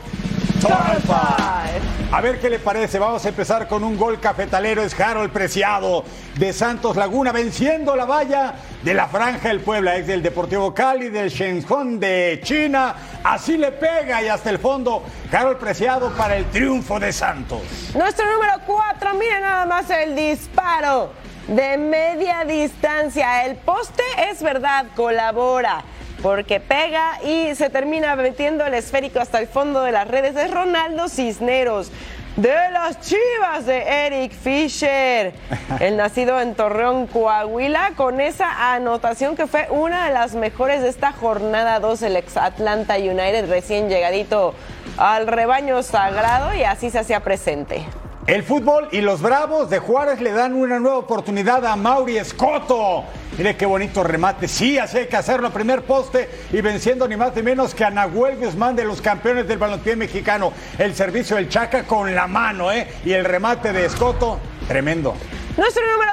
[2.13, 2.99] A ver qué le parece.
[2.99, 4.83] Vamos a empezar con un gol cafetalero.
[4.83, 6.05] Es Harold Preciado
[6.37, 9.97] de Santos Laguna venciendo la valla de la Franja del Puebla.
[9.97, 12.95] Es del Deportivo Cali, del Shenzhen de China.
[13.23, 15.03] Así le pega y hasta el fondo.
[15.31, 17.61] Harold Preciado para el triunfo de Santos.
[17.95, 21.13] Nuestro número 4, miren nada más el disparo
[21.49, 23.45] de media distancia.
[23.45, 25.85] El poste es verdad, colabora.
[26.23, 30.35] Porque pega y se termina metiendo el esférico hasta el fondo de las redes.
[30.37, 31.91] Es Ronaldo Cisneros
[32.37, 35.33] de las Chivas de Eric Fisher,
[35.81, 40.91] el nacido en Torreón, Coahuila, con esa anotación que fue una de las mejores de
[40.91, 44.55] esta jornada 2, el ex Atlanta United recién llegadito
[44.99, 47.87] al rebaño sagrado y así se hacía presente.
[48.27, 53.05] El fútbol y los Bravos de Juárez le dan una nueva oportunidad a Mauri Escoto.
[53.39, 54.49] Mire qué bonito remate.
[54.49, 55.51] Sí, así hay que hacerlo.
[55.51, 59.59] Primer poste y venciendo ni más ni menos que a Guzmán de los campeones del
[59.59, 60.55] balompié mexicano.
[60.79, 62.89] El servicio del Chaca con la mano, ¿eh?
[63.05, 65.15] Y el remate de Escoto, tremendo.
[65.59, 66.13] Nuestro número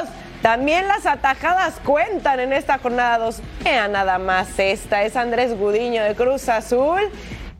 [0.00, 0.08] 2.
[0.42, 3.40] También las atajadas cuentan en esta jornada 2.
[3.64, 5.02] Vean nada más esta.
[5.02, 7.00] Es Andrés Gudiño de Cruz Azul.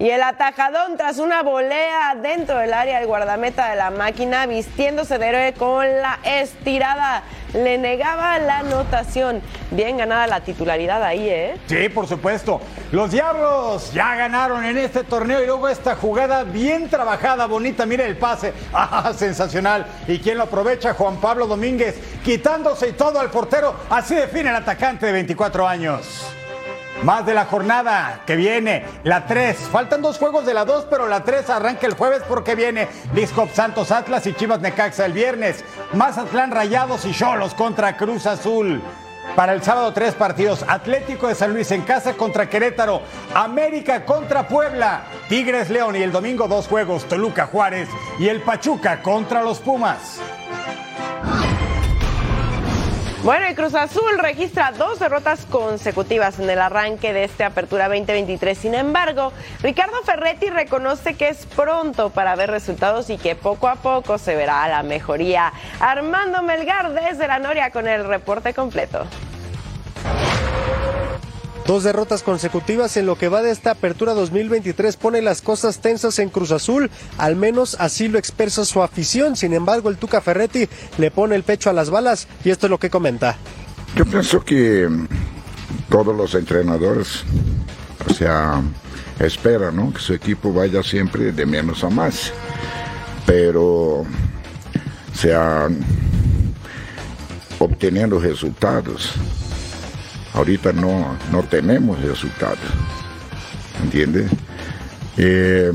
[0.00, 5.18] Y el atajadón tras una volea dentro del área, el guardameta de la máquina vistiéndose
[5.18, 7.22] de héroe con la estirada.
[7.52, 9.42] Le negaba la anotación.
[9.70, 11.60] Bien ganada la titularidad ahí, ¿eh?
[11.66, 12.62] Sí, por supuesto.
[12.92, 17.84] Los Diablos ya ganaron en este torneo y luego esta jugada bien trabajada, bonita.
[17.84, 18.54] Mire el pase.
[18.72, 19.84] Ah, sensacional.
[20.08, 20.94] ¿Y quién lo aprovecha?
[20.94, 23.74] Juan Pablo Domínguez, quitándose y todo al portero.
[23.90, 26.39] Así define el atacante de 24 años.
[27.02, 29.56] Más de la jornada que viene, la 3.
[29.72, 33.50] Faltan dos juegos de la 2, pero la 3 arranca el jueves porque viene Discop
[33.54, 35.64] Santos Atlas y Chivas Necaxa el viernes.
[35.94, 38.82] Mazatlán Rayados y Cholos contra Cruz Azul.
[39.34, 43.00] Para el sábado tres partidos, Atlético de San Luis en casa contra Querétaro,
[43.34, 49.02] América contra Puebla, Tigres León y el domingo dos juegos, Toluca Juárez y el Pachuca
[49.02, 50.20] contra los Pumas.
[53.22, 58.56] Bueno, y Cruz Azul registra dos derrotas consecutivas en el arranque de esta apertura 2023.
[58.56, 63.76] Sin embargo, Ricardo Ferretti reconoce que es pronto para ver resultados y que poco a
[63.76, 65.52] poco se verá la mejoría.
[65.80, 69.06] Armando Melgar desde la Noria con el reporte completo.
[71.70, 76.18] Dos derrotas consecutivas en lo que va de esta apertura 2023 pone las cosas tensas
[76.18, 79.36] en Cruz Azul, al menos así lo expresa su afición.
[79.36, 82.70] Sin embargo, el Tuca Ferretti le pone el pecho a las balas y esto es
[82.70, 83.36] lo que comenta.
[83.94, 84.88] Yo pienso que
[85.88, 87.22] todos los entrenadores,
[88.04, 88.60] o sea,
[89.20, 89.92] esperan ¿no?
[89.92, 92.32] que su equipo vaya siempre de menos a más,
[93.24, 94.06] pero o
[95.14, 95.68] sea,
[97.60, 99.14] obteniendo resultados.
[100.34, 102.58] Ahorita no, no tenemos resultados,
[103.82, 104.30] ¿entiendes?
[105.16, 105.72] Eh,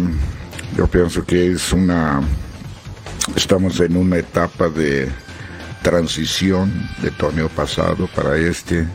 [0.77, 2.21] yo pienso que es una,
[3.35, 5.09] estamos en una etapa de
[5.83, 8.87] transición del torneo pasado para este.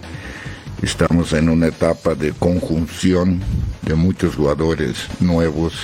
[0.83, 3.41] Estamos en una etapa de conjunción
[3.83, 5.75] de muchos jugadores nuevos,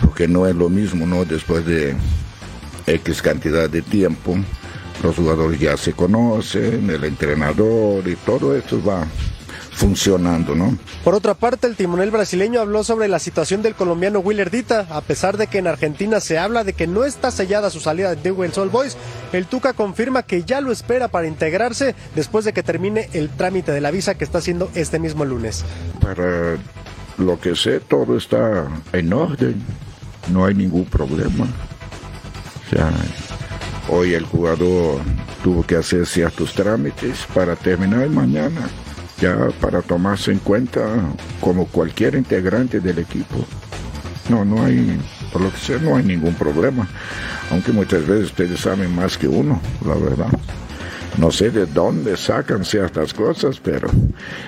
[0.00, 1.24] porque no es lo mismo, ¿no?
[1.24, 1.96] Después de
[2.86, 4.38] X cantidad de tiempo,
[5.02, 9.06] los jugadores ya se conocen, el entrenador y todo esto va
[9.80, 10.76] funcionando, ¿no?
[11.02, 14.86] Por otra parte, el timonel brasileño habló sobre la situación del colombiano Willer Dita.
[14.90, 18.14] A pesar de que en Argentina se habla de que no está sellada su salida
[18.14, 18.98] de Newell's Old Boys,
[19.32, 23.72] el Tuca confirma que ya lo espera para integrarse después de que termine el trámite
[23.72, 25.64] de la visa que está haciendo este mismo lunes.
[26.02, 26.58] Para
[27.16, 29.62] lo que sé, todo está en orden,
[30.30, 31.46] no hay ningún problema.
[32.66, 32.92] O sea,
[33.90, 35.00] hoy el jugador
[35.42, 38.68] tuvo que hacer ciertos trámites para terminar mañana
[39.20, 40.80] ya para tomarse en cuenta
[41.40, 43.44] como cualquier integrante del equipo.
[44.28, 44.98] No, no hay,
[45.32, 46.88] por lo que sé, no hay ningún problema.
[47.50, 50.28] Aunque muchas veces ustedes saben más que uno, la verdad.
[51.18, 53.90] No sé de dónde sacan ciertas cosas, pero...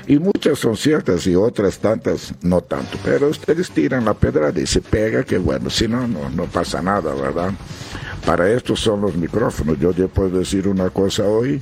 [0.06, 2.96] Y muchas son ciertas y otras tantas no tanto.
[3.04, 6.80] Pero ustedes tiran la pedrada y se pega, que bueno, si no, no, no pasa
[6.80, 7.50] nada, ¿verdad?
[8.26, 9.78] Para esto son los micrófonos.
[9.78, 11.60] Yo ya puedo decir una cosa hoy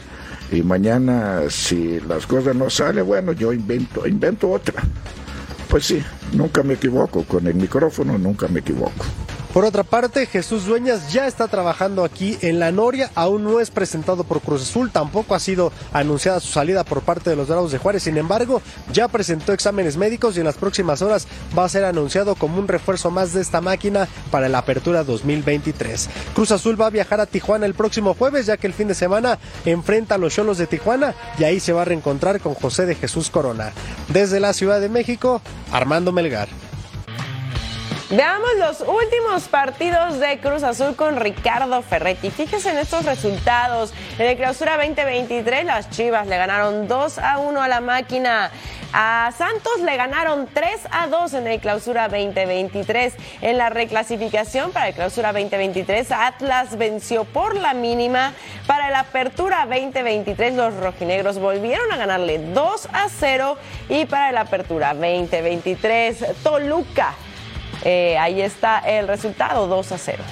[0.53, 4.83] y mañana si las cosas no salen, bueno, yo invento, invento otra.
[5.69, 7.25] Pues sí, nunca me equivoco.
[7.25, 9.05] Con el micrófono nunca me equivoco.
[9.53, 13.73] Por otra parte, Jesús Dueñas ya está trabajando aquí en La Noria, aún no es
[13.73, 17.73] presentado por Cruz Azul, tampoco ha sido anunciada su salida por parte de los Dorados
[17.73, 21.27] de Juárez, sin embargo, ya presentó exámenes médicos y en las próximas horas
[21.59, 26.09] va a ser anunciado como un refuerzo más de esta máquina para la apertura 2023.
[26.33, 28.95] Cruz Azul va a viajar a Tijuana el próximo jueves, ya que el fin de
[28.95, 32.87] semana enfrenta a los Cholos de Tijuana y ahí se va a reencontrar con José
[32.87, 33.73] de Jesús Corona.
[34.13, 36.70] Desde la Ciudad de México, Armando Melgar.
[38.11, 42.33] Veamos los últimos partidos de Cruz Azul con Ricardo Ferretti.
[42.33, 43.93] Fíjese en estos resultados.
[44.19, 48.51] En el clausura 2023, las Chivas le ganaron 2 a 1 a la máquina.
[48.93, 53.15] A Santos le ganaron 3 a 2 en el clausura 2023.
[53.43, 58.33] En la reclasificación para el clausura 2023, Atlas venció por la mínima.
[58.67, 63.57] Para la apertura 2023, los rojinegros volvieron a ganarle 2 a 0.
[63.89, 67.15] Y para la apertura 2023, Toluca
[67.85, 70.23] eh, ahí está el resultado, 2 a 0.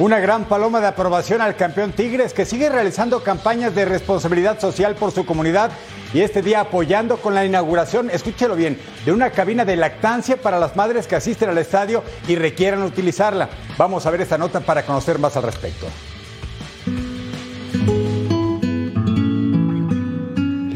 [0.00, 4.94] Una gran paloma de aprobación al campeón Tigres que sigue realizando campañas de responsabilidad social
[4.94, 5.72] por su comunidad
[6.14, 10.58] y este día apoyando con la inauguración, escúchelo bien, de una cabina de lactancia para
[10.58, 13.50] las madres que asisten al estadio y requieran utilizarla.
[13.76, 15.86] Vamos a ver esta nota para conocer más al respecto.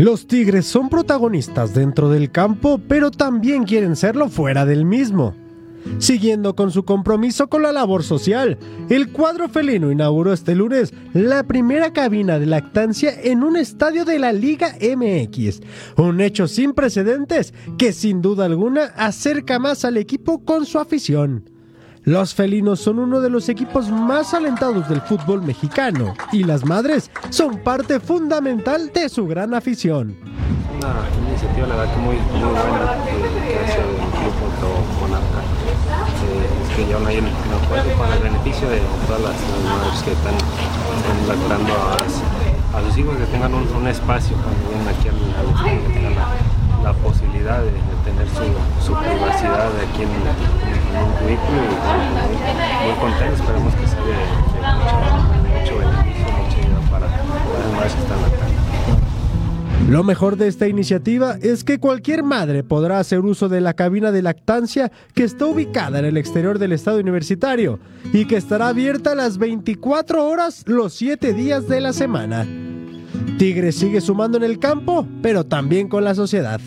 [0.04, 5.34] Los Tigres son protagonistas dentro del campo, pero también quieren serlo fuera del mismo.
[5.96, 8.58] Siguiendo con su compromiso con la labor social,
[8.90, 14.18] el cuadro felino inauguró este lunes la primera cabina de lactancia en un estadio de
[14.18, 15.62] la Liga MX,
[15.96, 21.53] un hecho sin precedentes que sin duda alguna acerca más al equipo con su afición.
[22.04, 27.10] Los felinos son uno de los equipos más alentados del fútbol mexicano y las madres
[27.30, 30.14] son parte fundamental de su gran afición.
[30.76, 30.92] Una
[31.26, 32.92] iniciativa, la verdad, que muy, muy buena
[33.48, 34.68] que hace el club junto
[35.00, 35.40] con APTA.
[35.40, 37.32] Eh, que llevan ahí en el
[37.96, 43.24] para el beneficio de todas las, madres que están, están a, a, sus hijos, que
[43.26, 46.28] tengan un, un espacio cuando vienen aquí al, al estadio, que tengan la,
[46.84, 48.44] la posibilidad de, de tener su,
[48.84, 51.43] su, privacidad aquí en, en, un vehículo y
[59.88, 64.12] Lo mejor de esta iniciativa es que cualquier madre podrá hacer uso de la cabina
[64.12, 67.78] de lactancia que está ubicada en el exterior del estado universitario
[68.12, 72.46] y que estará abierta las 24 horas los 7 días de la semana.
[73.38, 76.60] Tigres sigue sumando en el campo, pero también con la sociedad.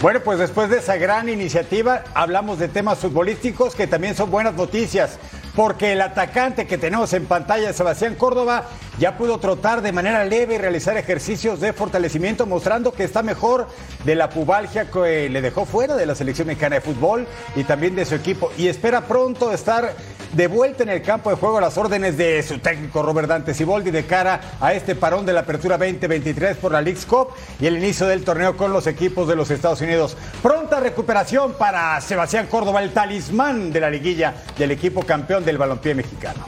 [0.00, 4.54] Bueno, pues después de esa gran iniciativa hablamos de temas futbolísticos que también son buenas
[4.54, 5.18] noticias,
[5.54, 8.64] porque el atacante que tenemos en pantalla, Sebastián Córdoba,
[8.98, 13.68] ya pudo trotar de manera leve y realizar ejercicios de fortalecimiento, mostrando que está mejor
[14.04, 17.96] de la pubalgia que le dejó fuera de la selección mexicana de fútbol y también
[17.96, 19.94] de su equipo, y espera pronto estar
[20.32, 23.52] de vuelta en el campo de juego a las órdenes de su técnico Robert Dante
[23.52, 27.66] Siboldi de cara a este parón de la apertura 2023 por la League's Cup y
[27.66, 30.16] el inicio del torneo con los equipos de los Estados Unidos.
[30.40, 35.94] Pronta recuperación para Sebastián Córdoba, el talismán de la liguilla del equipo campeón del balompié
[35.94, 36.44] mexicano.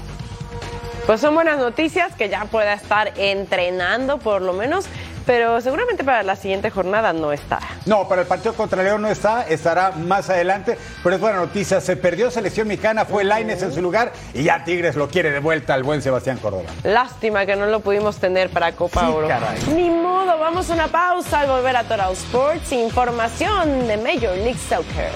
[1.07, 4.85] Pues son buenas noticias que ya pueda estar entrenando por lo menos,
[5.27, 7.59] pero seguramente para la siguiente jornada no está.
[7.87, 11.81] No, para el partido contra León no está, estará más adelante, pero es buena noticia.
[11.81, 15.41] Se perdió selección mexicana, fue Laines en su lugar y ya Tigres lo quiere de
[15.41, 16.71] vuelta al buen Sebastián Córdoba.
[16.85, 19.27] Lástima que no lo pudimos tener para Copa Sí, Oro.
[19.27, 19.59] caray.
[19.75, 22.71] Ni modo, vamos a una pausa al volver a Total Sports.
[22.73, 25.11] Información de Major League Soccer.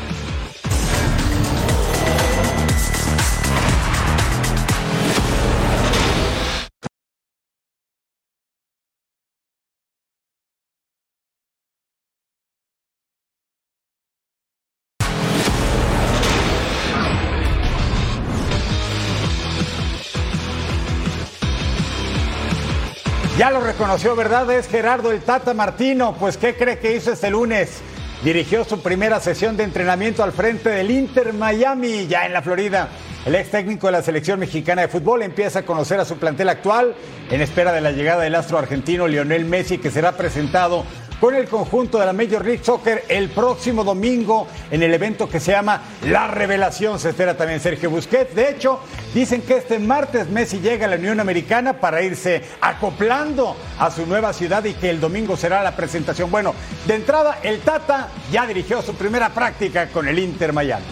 [23.78, 24.50] Reconoció, ¿verdad?
[24.52, 26.16] Es Gerardo el Tata Martino.
[26.18, 27.82] Pues, ¿qué cree que hizo este lunes?
[28.24, 32.88] Dirigió su primera sesión de entrenamiento al frente del Inter Miami, ya en la Florida.
[33.26, 36.48] El ex técnico de la selección mexicana de fútbol empieza a conocer a su plantel
[36.48, 36.94] actual
[37.30, 40.86] en espera de la llegada del astro argentino Lionel Messi, que será presentado
[41.20, 45.40] con el conjunto de la Major League Soccer el próximo domingo en el evento que
[45.40, 46.98] se llama La Revelación.
[46.98, 48.34] Se espera también Sergio Busquets.
[48.34, 48.80] De hecho,
[49.14, 54.06] dicen que este martes Messi llega a la Unión Americana para irse acoplando a su
[54.06, 56.30] nueva ciudad y que el domingo será la presentación.
[56.30, 56.54] Bueno,
[56.86, 60.84] de entrada, el Tata ya dirigió su primera práctica con el Inter Miami.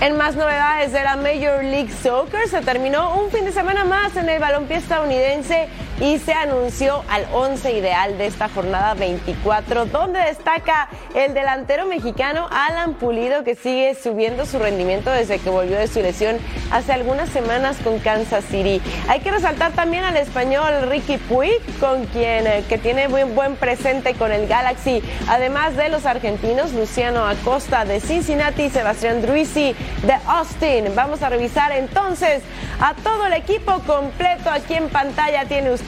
[0.00, 4.14] En más novedades de la Major League Soccer, se terminó un fin de semana más
[4.16, 5.68] en el balompié estadounidense
[6.00, 12.46] y se anunció al 11 ideal de esta jornada 24, donde destaca el delantero mexicano
[12.50, 16.38] Alan Pulido, que sigue subiendo su rendimiento desde que volvió de su lesión
[16.70, 18.80] hace algunas semanas con Kansas City.
[19.08, 23.56] Hay que resaltar también al español Ricky Puig, con quien eh, que tiene muy buen
[23.56, 29.74] presente con el Galaxy, además de los argentinos Luciano Acosta de Cincinnati y Sebastián Druisi
[30.02, 30.94] de Austin.
[30.94, 32.42] Vamos a revisar entonces
[32.80, 34.50] a todo el equipo completo.
[34.50, 35.87] Aquí en pantalla tiene usted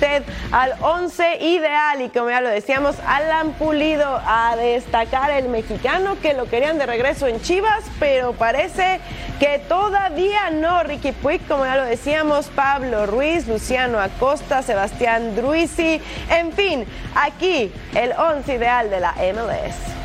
[0.52, 6.34] al 11 ideal y como ya lo decíamos, Alan Pulido a destacar el mexicano que
[6.34, 9.00] lo querían de regreso en Chivas, pero parece
[9.38, 10.82] que todavía no.
[10.82, 17.72] Ricky Puig, como ya lo decíamos, Pablo Ruiz, Luciano Acosta, Sebastián Druisi, en fin, aquí
[17.94, 20.00] el 11 ideal de la MLS.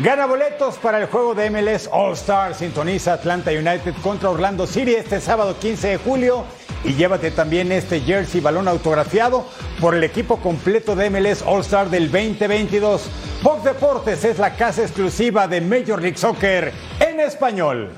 [0.00, 2.54] Gana boletos para el juego de MLS All Star.
[2.54, 6.44] Sintoniza Atlanta United contra Orlando City este sábado 15 de julio.
[6.84, 9.46] Y llévate también este jersey balón autografiado
[9.80, 13.02] por el equipo completo de MLS All Star del 2022.
[13.42, 17.90] Fox Deportes es la casa exclusiva de Major League Soccer en español.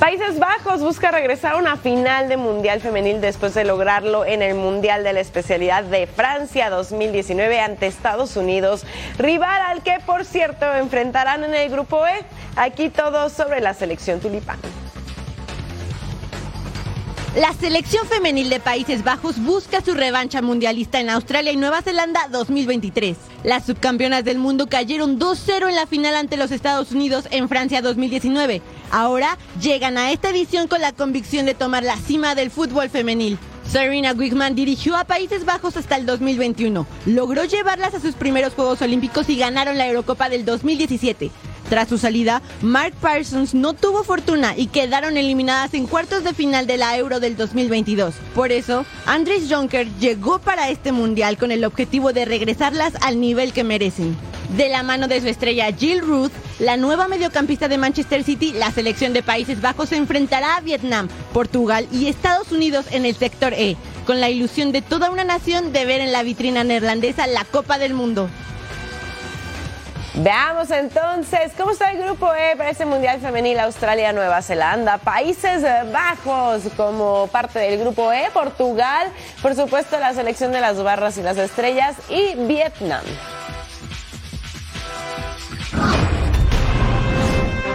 [0.00, 4.54] Países Bajos busca regresar a una final de Mundial Femenil después de lograrlo en el
[4.54, 8.84] Mundial de la especialidad de Francia 2019 ante Estados Unidos,
[9.18, 12.24] rival al que por cierto enfrentarán en el grupo E.
[12.56, 14.58] Aquí todo sobre la selección tulipán.
[17.36, 22.26] La selección femenil de Países Bajos busca su revancha mundialista en Australia y Nueva Zelanda
[22.28, 23.16] 2023.
[23.44, 27.82] Las subcampeonas del mundo cayeron 2-0 en la final ante los Estados Unidos en Francia
[27.82, 28.62] 2019.
[28.90, 33.38] Ahora llegan a esta edición con la convicción de tomar la cima del fútbol femenil.
[33.70, 36.84] Serena Wigman dirigió a Países Bajos hasta el 2021.
[37.06, 41.30] Logró llevarlas a sus primeros Juegos Olímpicos y ganaron la Eurocopa del 2017.
[41.70, 46.66] Tras su salida, Mark Parsons no tuvo fortuna y quedaron eliminadas en cuartos de final
[46.66, 48.12] de la Euro del 2022.
[48.34, 53.52] Por eso, Andres Jonker llegó para este mundial con el objetivo de regresarlas al nivel
[53.52, 54.16] que merecen.
[54.56, 58.72] De la mano de su estrella Jill Ruth, la nueva mediocampista de Manchester City, la
[58.72, 63.54] selección de Países Bajos se enfrentará a Vietnam, Portugal y Estados Unidos en el sector
[63.54, 67.44] E, con la ilusión de toda una nación de ver en la vitrina neerlandesa la
[67.44, 68.28] Copa del Mundo.
[70.14, 75.62] Veamos entonces cómo está el grupo E para este Mundial Femenil Australia, Nueva Zelanda, Países
[75.92, 79.08] Bajos como parte del grupo E, Portugal,
[79.40, 83.04] por supuesto la selección de las barras y las estrellas y Vietnam.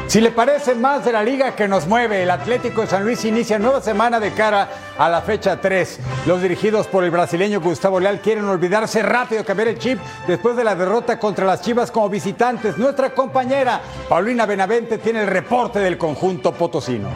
[0.08, 3.26] Si le parece más de la liga que nos mueve, el Atlético de San Luis
[3.26, 6.00] inicia nueva semana de cara a la fecha 3.
[6.28, 10.64] Los dirigidos por el brasileño Gustavo Leal quieren olvidarse rápido, cambiar el chip después de
[10.64, 12.78] la derrota contra las Chivas como visitantes.
[12.78, 17.10] Nuestra compañera Paulina Benavente tiene el reporte del conjunto potosino.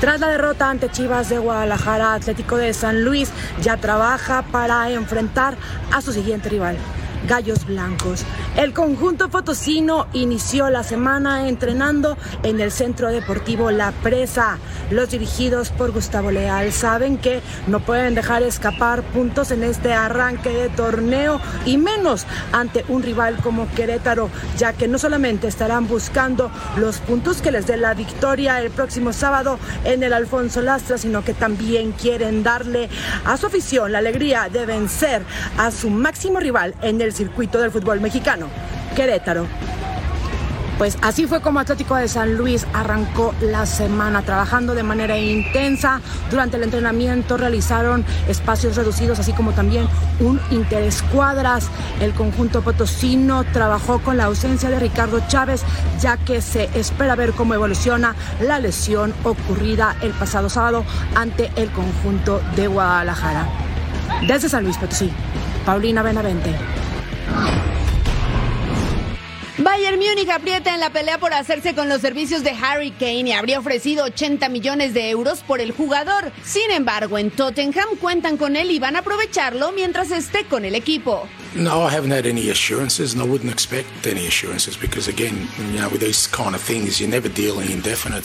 [0.00, 3.30] Tras la derrota ante Chivas de Guadalajara, Atlético de San Luis
[3.60, 5.56] ya trabaja para enfrentar
[5.92, 6.78] a su siguiente rival.
[7.28, 8.24] Gallos Blancos.
[8.56, 14.58] El conjunto potosino inició la semana entrenando en el Centro Deportivo La Presa.
[14.90, 20.50] Los dirigidos por Gustavo Leal saben que no pueden dejar escapar puntos en este arranque
[20.50, 26.50] de torneo y menos ante un rival como Querétaro, ya que no solamente estarán buscando
[26.76, 31.24] los puntos que les dé la victoria el próximo sábado en el Alfonso Lastra, sino
[31.24, 32.88] que también quieren darle
[33.24, 35.22] a su afición la alegría de vencer
[35.56, 38.46] a su máximo rival en el circuito del fútbol mexicano,
[38.94, 39.46] Querétaro.
[40.80, 46.00] Pues así fue como Atlético de San Luis arrancó la semana trabajando de manera intensa.
[46.30, 49.86] Durante el entrenamiento realizaron espacios reducidos, así como también
[50.20, 51.68] un interescuadras.
[52.00, 55.64] El conjunto potosino trabajó con la ausencia de Ricardo Chávez,
[56.00, 61.70] ya que se espera ver cómo evoluciona la lesión ocurrida el pasado sábado ante el
[61.72, 63.46] conjunto de Guadalajara.
[64.26, 65.12] Desde San Luis Potosí,
[65.66, 66.79] Paulina Benavente.
[69.70, 73.32] Bayern Múnich aprieta en la pelea por hacerse con los servicios de Harry Kane y
[73.32, 76.32] habría ofrecido 80 millones de euros por el jugador.
[76.42, 80.74] Sin embargo, en Tottenham cuentan con él y van a aprovecharlo mientras esté con el
[80.74, 81.28] equipo.
[81.54, 85.80] No, I haven't had any assurances, and I wouldn't expect any assurances because, again, you
[85.80, 87.80] know, with these kind of things, you never deal in.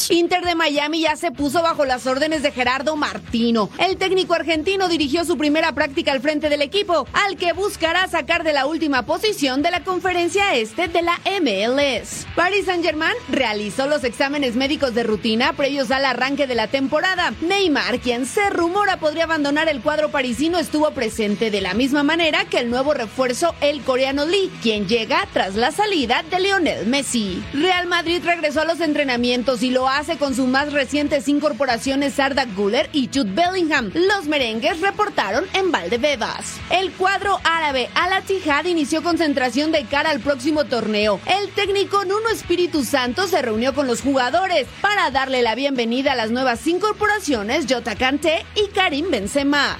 [0.09, 3.69] Inter de Miami ya se puso bajo las órdenes de Gerardo Martino.
[3.77, 8.43] El técnico argentino dirigió su primera práctica al frente del equipo, al que buscará sacar
[8.43, 12.27] de la última posición de la conferencia este de la MLS.
[12.35, 17.33] Paris Saint-Germain realizó los exámenes médicos de rutina previos al arranque de la temporada.
[17.41, 22.45] Neymar, quien se rumora podría abandonar el cuadro parisino, estuvo presente de la misma manera
[22.45, 23.14] que el nuevo refuerzo
[23.61, 27.41] el coreano Lee, quien llega tras la salida de Lionel Messi.
[27.53, 32.43] Real Madrid regresó a los entrenamientos y lo hace con sus más recientes incorporaciones Arda
[32.43, 33.91] Güler y Jude Bellingham.
[33.93, 36.59] Los merengues reportaron en Valdebebas.
[36.69, 41.21] El cuadro árabe Al Ittihad inició concentración de cara al próximo torneo.
[41.25, 46.15] El técnico Nuno Espíritu Santo se reunió con los jugadores para darle la bienvenida a
[46.15, 49.77] las nuevas incorporaciones Jota Kanté y Karim Benzema.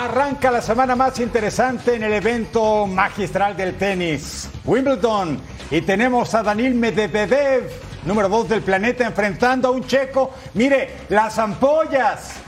[0.00, 5.38] Arranca la semana más interesante en el evento magistral del tenis, Wimbledon.
[5.70, 7.70] Y tenemos a Daniel Medvedev,
[8.06, 10.32] número 2 del planeta, enfrentando a un checo.
[10.54, 12.39] Mire, las ampollas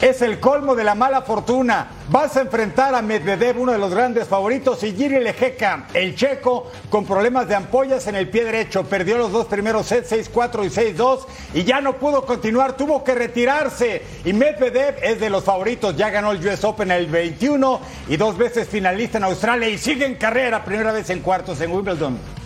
[0.00, 1.88] es el colmo de la mala fortuna.
[2.08, 6.70] Vas a enfrentar a Medvedev, uno de los grandes favoritos, y Giri Lejeka, el checo,
[6.88, 8.84] con problemas de ampollas en el pie derecho.
[8.84, 13.14] Perdió los dos primeros sets, 6-4 y 6-2, y ya no pudo continuar, tuvo que
[13.14, 14.02] retirarse.
[14.24, 18.38] Y Medvedev es de los favoritos, ya ganó el US Open el 21 y dos
[18.38, 22.39] veces finalista en Australia y sigue en carrera, primera vez en cuartos en Wimbledon.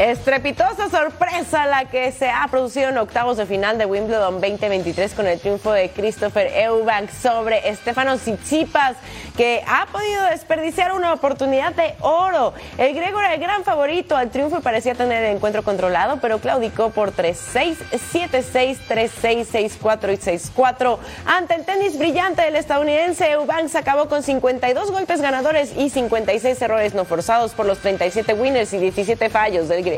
[0.00, 5.26] Estrepitosa sorpresa la que se ha producido en octavos de final de Wimbledon 2023 con
[5.26, 8.96] el triunfo de Christopher Eubank sobre Stefano Tsitsipas,
[9.36, 12.54] que ha podido desperdiciar una oportunidad de oro.
[12.78, 16.38] El griego era el gran favorito al triunfo y parecía tener el encuentro controlado, pero
[16.38, 17.76] claudicó por 3-6,
[18.10, 20.98] 7-6, 3-6, 6-4 y 6-4.
[21.26, 26.94] Ante el tenis brillante del estadounidense, Eubanks acabó con 52 golpes ganadores y 56 errores
[26.94, 29.89] no forzados por los 37 winners y 17 fallos del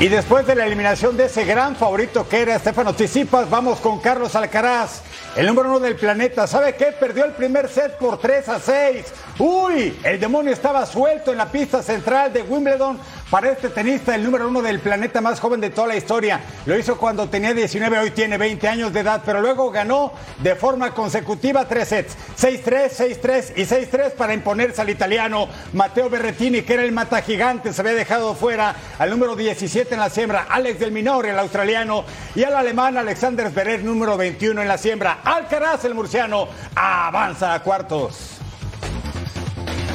[0.00, 4.00] Y después de la eliminación de ese gran favorito que era Estefano Tsitsipas, vamos con
[4.00, 5.02] Carlos Alcaraz,
[5.36, 6.46] el número uno del planeta.
[6.46, 6.86] ¿Sabe qué?
[6.86, 9.06] Perdió el primer set por 3 a 6.
[9.38, 12.98] Uy, el demonio estaba suelto en la pista central de Wimbledon
[13.32, 16.42] para este tenista, el número uno del planeta más joven de toda la historia.
[16.66, 20.12] Lo hizo cuando tenía 19, hoy tiene 20 años de edad, pero luego ganó
[20.42, 22.90] de forma consecutiva tres sets, 6-3,
[23.22, 27.80] 6-3 y 6-3 para imponerse al italiano Matteo Berrettini, que era el mata gigante, se
[27.80, 32.04] había dejado fuera al número 17 en la siembra, Alex del Minor, el australiano,
[32.34, 35.20] y al alemán Alexander Zverev, número 21 en la siembra.
[35.24, 38.41] Alcaraz, el murciano, avanza a cuartos.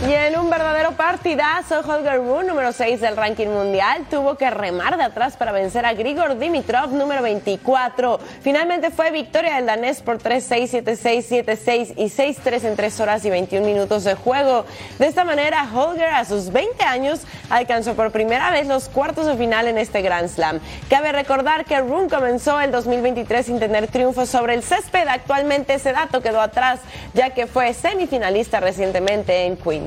[0.06, 4.96] Y en un verdadero partidazo, Holger Rune, número 6 del ranking mundial, tuvo que remar
[4.96, 8.20] de atrás para vencer a Grigor Dimitrov, número 24.
[8.42, 13.32] Finalmente fue victoria del danés por 3-6, 7-6, 7-6 y 6-3 en 3 horas y
[13.32, 14.66] 21 minutos de juego.
[15.00, 19.36] De esta manera, Holger a sus 20 años alcanzó por primera vez los cuartos de
[19.36, 20.60] final en este Grand Slam.
[20.92, 25.08] Cabe recordar que Rune comenzó el 2023 sin tener triunfo sobre el césped.
[25.08, 26.82] Actualmente ese dato quedó atrás,
[27.16, 29.87] ya que fue semifinalista recientemente en Queens.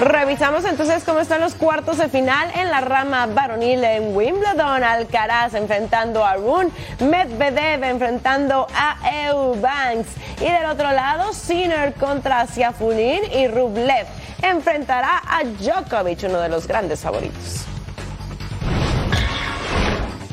[0.00, 4.82] Revisamos entonces cómo están los cuartos de final en la rama varonil en Wimbledon.
[4.82, 6.70] Alcaraz enfrentando a Rune,
[7.00, 10.08] Medvedev enfrentando a Eubanks.
[10.40, 14.06] Y del otro lado, Sinner contra Siafulin y Rublev
[14.42, 17.66] enfrentará a Djokovic, uno de los grandes favoritos.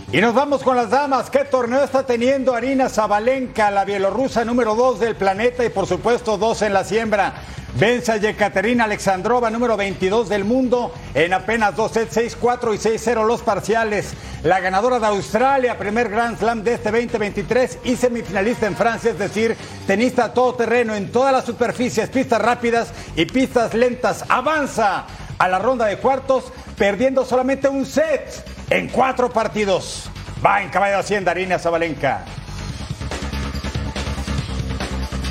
[0.10, 1.30] Y nos vamos con las damas.
[1.30, 6.38] ¿Qué torneo está teniendo Arina Zabalenka, la bielorrusa número 2 del planeta y por supuesto
[6.38, 7.34] dos en la siembra?
[7.74, 13.28] Vence a Yekaterina Alexandrova, número 22 del mundo, en apenas dos sets, 6-4 y 6-0
[13.28, 14.14] los parciales.
[14.44, 19.20] La ganadora de Australia, primer Grand Slam de este 2023 y semifinalista en Francia, es
[19.20, 24.24] decir, tenista todoterreno en todas las superficies, pistas rápidas y pistas lentas.
[24.30, 25.06] Avanza
[25.38, 26.46] a la ronda de cuartos,
[26.78, 30.10] perdiendo solamente un set en cuatro partidos.
[30.46, 32.26] Va en caballo de Hacienda, Arina Zabalenka.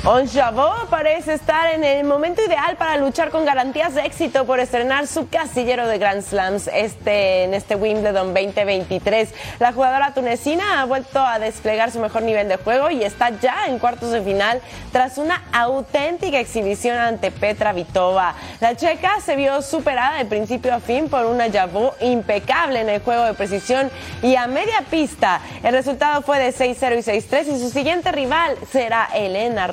[0.09, 5.05] Onjabó parece estar en el momento ideal para luchar con garantías de éxito por estrenar
[5.05, 9.33] su casillero de Grand Slams este, en este Wimbledon 2023.
[9.59, 13.67] La jugadora tunecina ha vuelto a desplegar su mejor nivel de juego y está ya
[13.67, 14.61] en cuartos de final
[14.93, 18.33] tras una auténtica exhibición ante Petra Vitova.
[18.61, 23.01] La checa se vio superada de principio a fin por una Jabó impecable en el
[23.01, 23.91] juego de precisión
[24.23, 25.41] y a media pista.
[25.63, 29.67] El resultado fue de 6-0 y 6-3 y su siguiente rival será Elena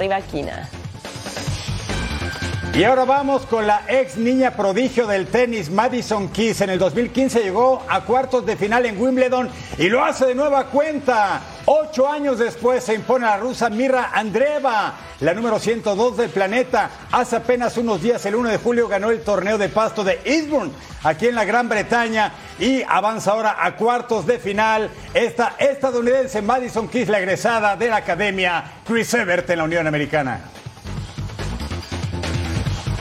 [2.76, 6.60] Y ahora vamos con la ex niña prodigio del tenis, Madison Keys.
[6.60, 9.48] En el 2015 llegó a cuartos de final en Wimbledon
[9.78, 11.40] y lo hace de nueva cuenta.
[11.66, 16.90] Ocho años después se impone la rusa Mira Andreeva, la número 102 del planeta.
[17.10, 20.72] Hace apenas unos días, el 1 de julio, ganó el torneo de pasto de Eastbourne,
[21.04, 24.90] aquí en la Gran Bretaña, y avanza ahora a cuartos de final.
[25.14, 30.40] Esta estadounidense Madison Keys, la egresada de la academia Chris Evert en la Unión Americana.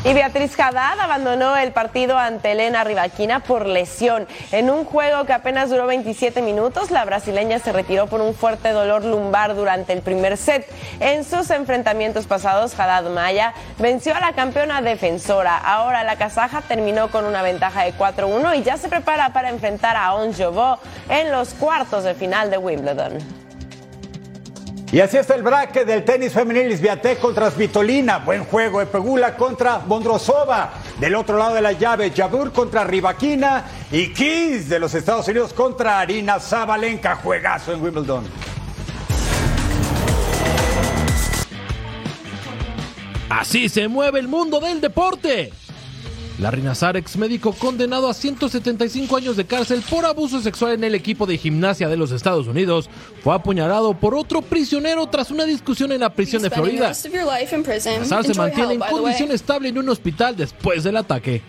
[0.06, 4.28] Y Beatriz Haddad abandonó el partido ante Elena Rivaquina por lesión.
[4.52, 8.72] En un juego que apenas duró 27 minutos, la brasileña se retiró por un fuerte
[8.72, 10.70] dolor lumbar durante el primer set.
[11.00, 15.58] En sus enfrentamientos pasados, Haddad Maya venció a la campeona defensora.
[15.58, 19.96] Ahora la kazaja terminó con una ventaja de 4-1 y ya se prepara para enfrentar
[19.96, 23.43] a On Jovo en los cuartos de final de Wimbledon.
[24.94, 28.20] Y así está el braque del tenis femenil Isbiatek contra Svitolina.
[28.20, 30.72] Buen juego de Pegula contra Bondrosova.
[31.00, 33.66] Del otro lado de la llave, Jabur contra Rivaquina.
[33.92, 37.16] Y Keys de los Estados Unidos contra Arina Zabalenka.
[37.16, 38.24] Juegazo en Wimbledon.
[43.32, 45.52] Así se mueve el mundo del deporte.
[46.44, 50.94] Larry Nazar, ex médico condenado a 175 años de cárcel por abuso sexual en el
[50.94, 52.90] equipo de gimnasia de los Estados Unidos,
[53.24, 56.90] fue apuñalado por otro prisionero tras una discusión en la prisión de Florida.
[56.90, 61.42] Nazar se mantiene en condición estable en un hospital después del ataque.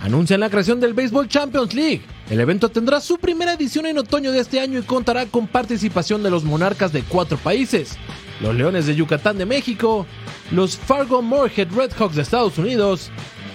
[0.00, 2.02] Anuncian la creación del Baseball Champions League.
[2.30, 6.24] El evento tendrá su primera edición en otoño de este año y contará con participación
[6.24, 7.96] de los monarcas de cuatro países.
[8.40, 10.04] Los Leones de Yucatán de México,
[10.50, 13.12] los Fargo Moorhead Redhawks de Estados Unidos,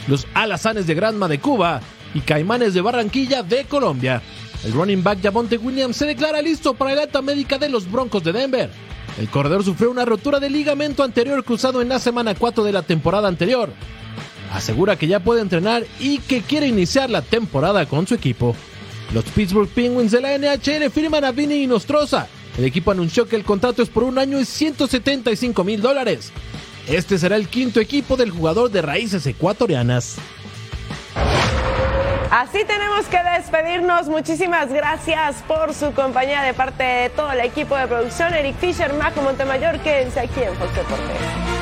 [0.07, 1.81] los Alazanes de Granma de Cuba
[2.13, 4.21] y Caimanes de Barranquilla de Colombia.
[4.63, 8.23] El running back Javonte Williams se declara listo para el alta médica de los Broncos
[8.23, 8.69] de Denver.
[9.19, 12.81] El corredor sufrió una rotura de ligamento anterior cruzado en la semana 4 de la
[12.81, 13.71] temporada anterior.
[14.51, 18.55] Asegura que ya puede entrenar y que quiere iniciar la temporada con su equipo.
[19.13, 22.27] Los Pittsburgh Penguins de la NHL firman a Vinny y Nostroza.
[22.57, 26.31] El equipo anunció que el contrato es por un año y 175 mil dólares.
[26.87, 30.17] Este será el quinto equipo del jugador de raíces ecuatorianas.
[32.29, 34.07] Así tenemos que despedirnos.
[34.07, 38.33] Muchísimas gracias por su compañía de parte de todo el equipo de producción.
[38.33, 41.54] Eric Fisher, Majo Montemayor, quédense aquí en Fox Deportes.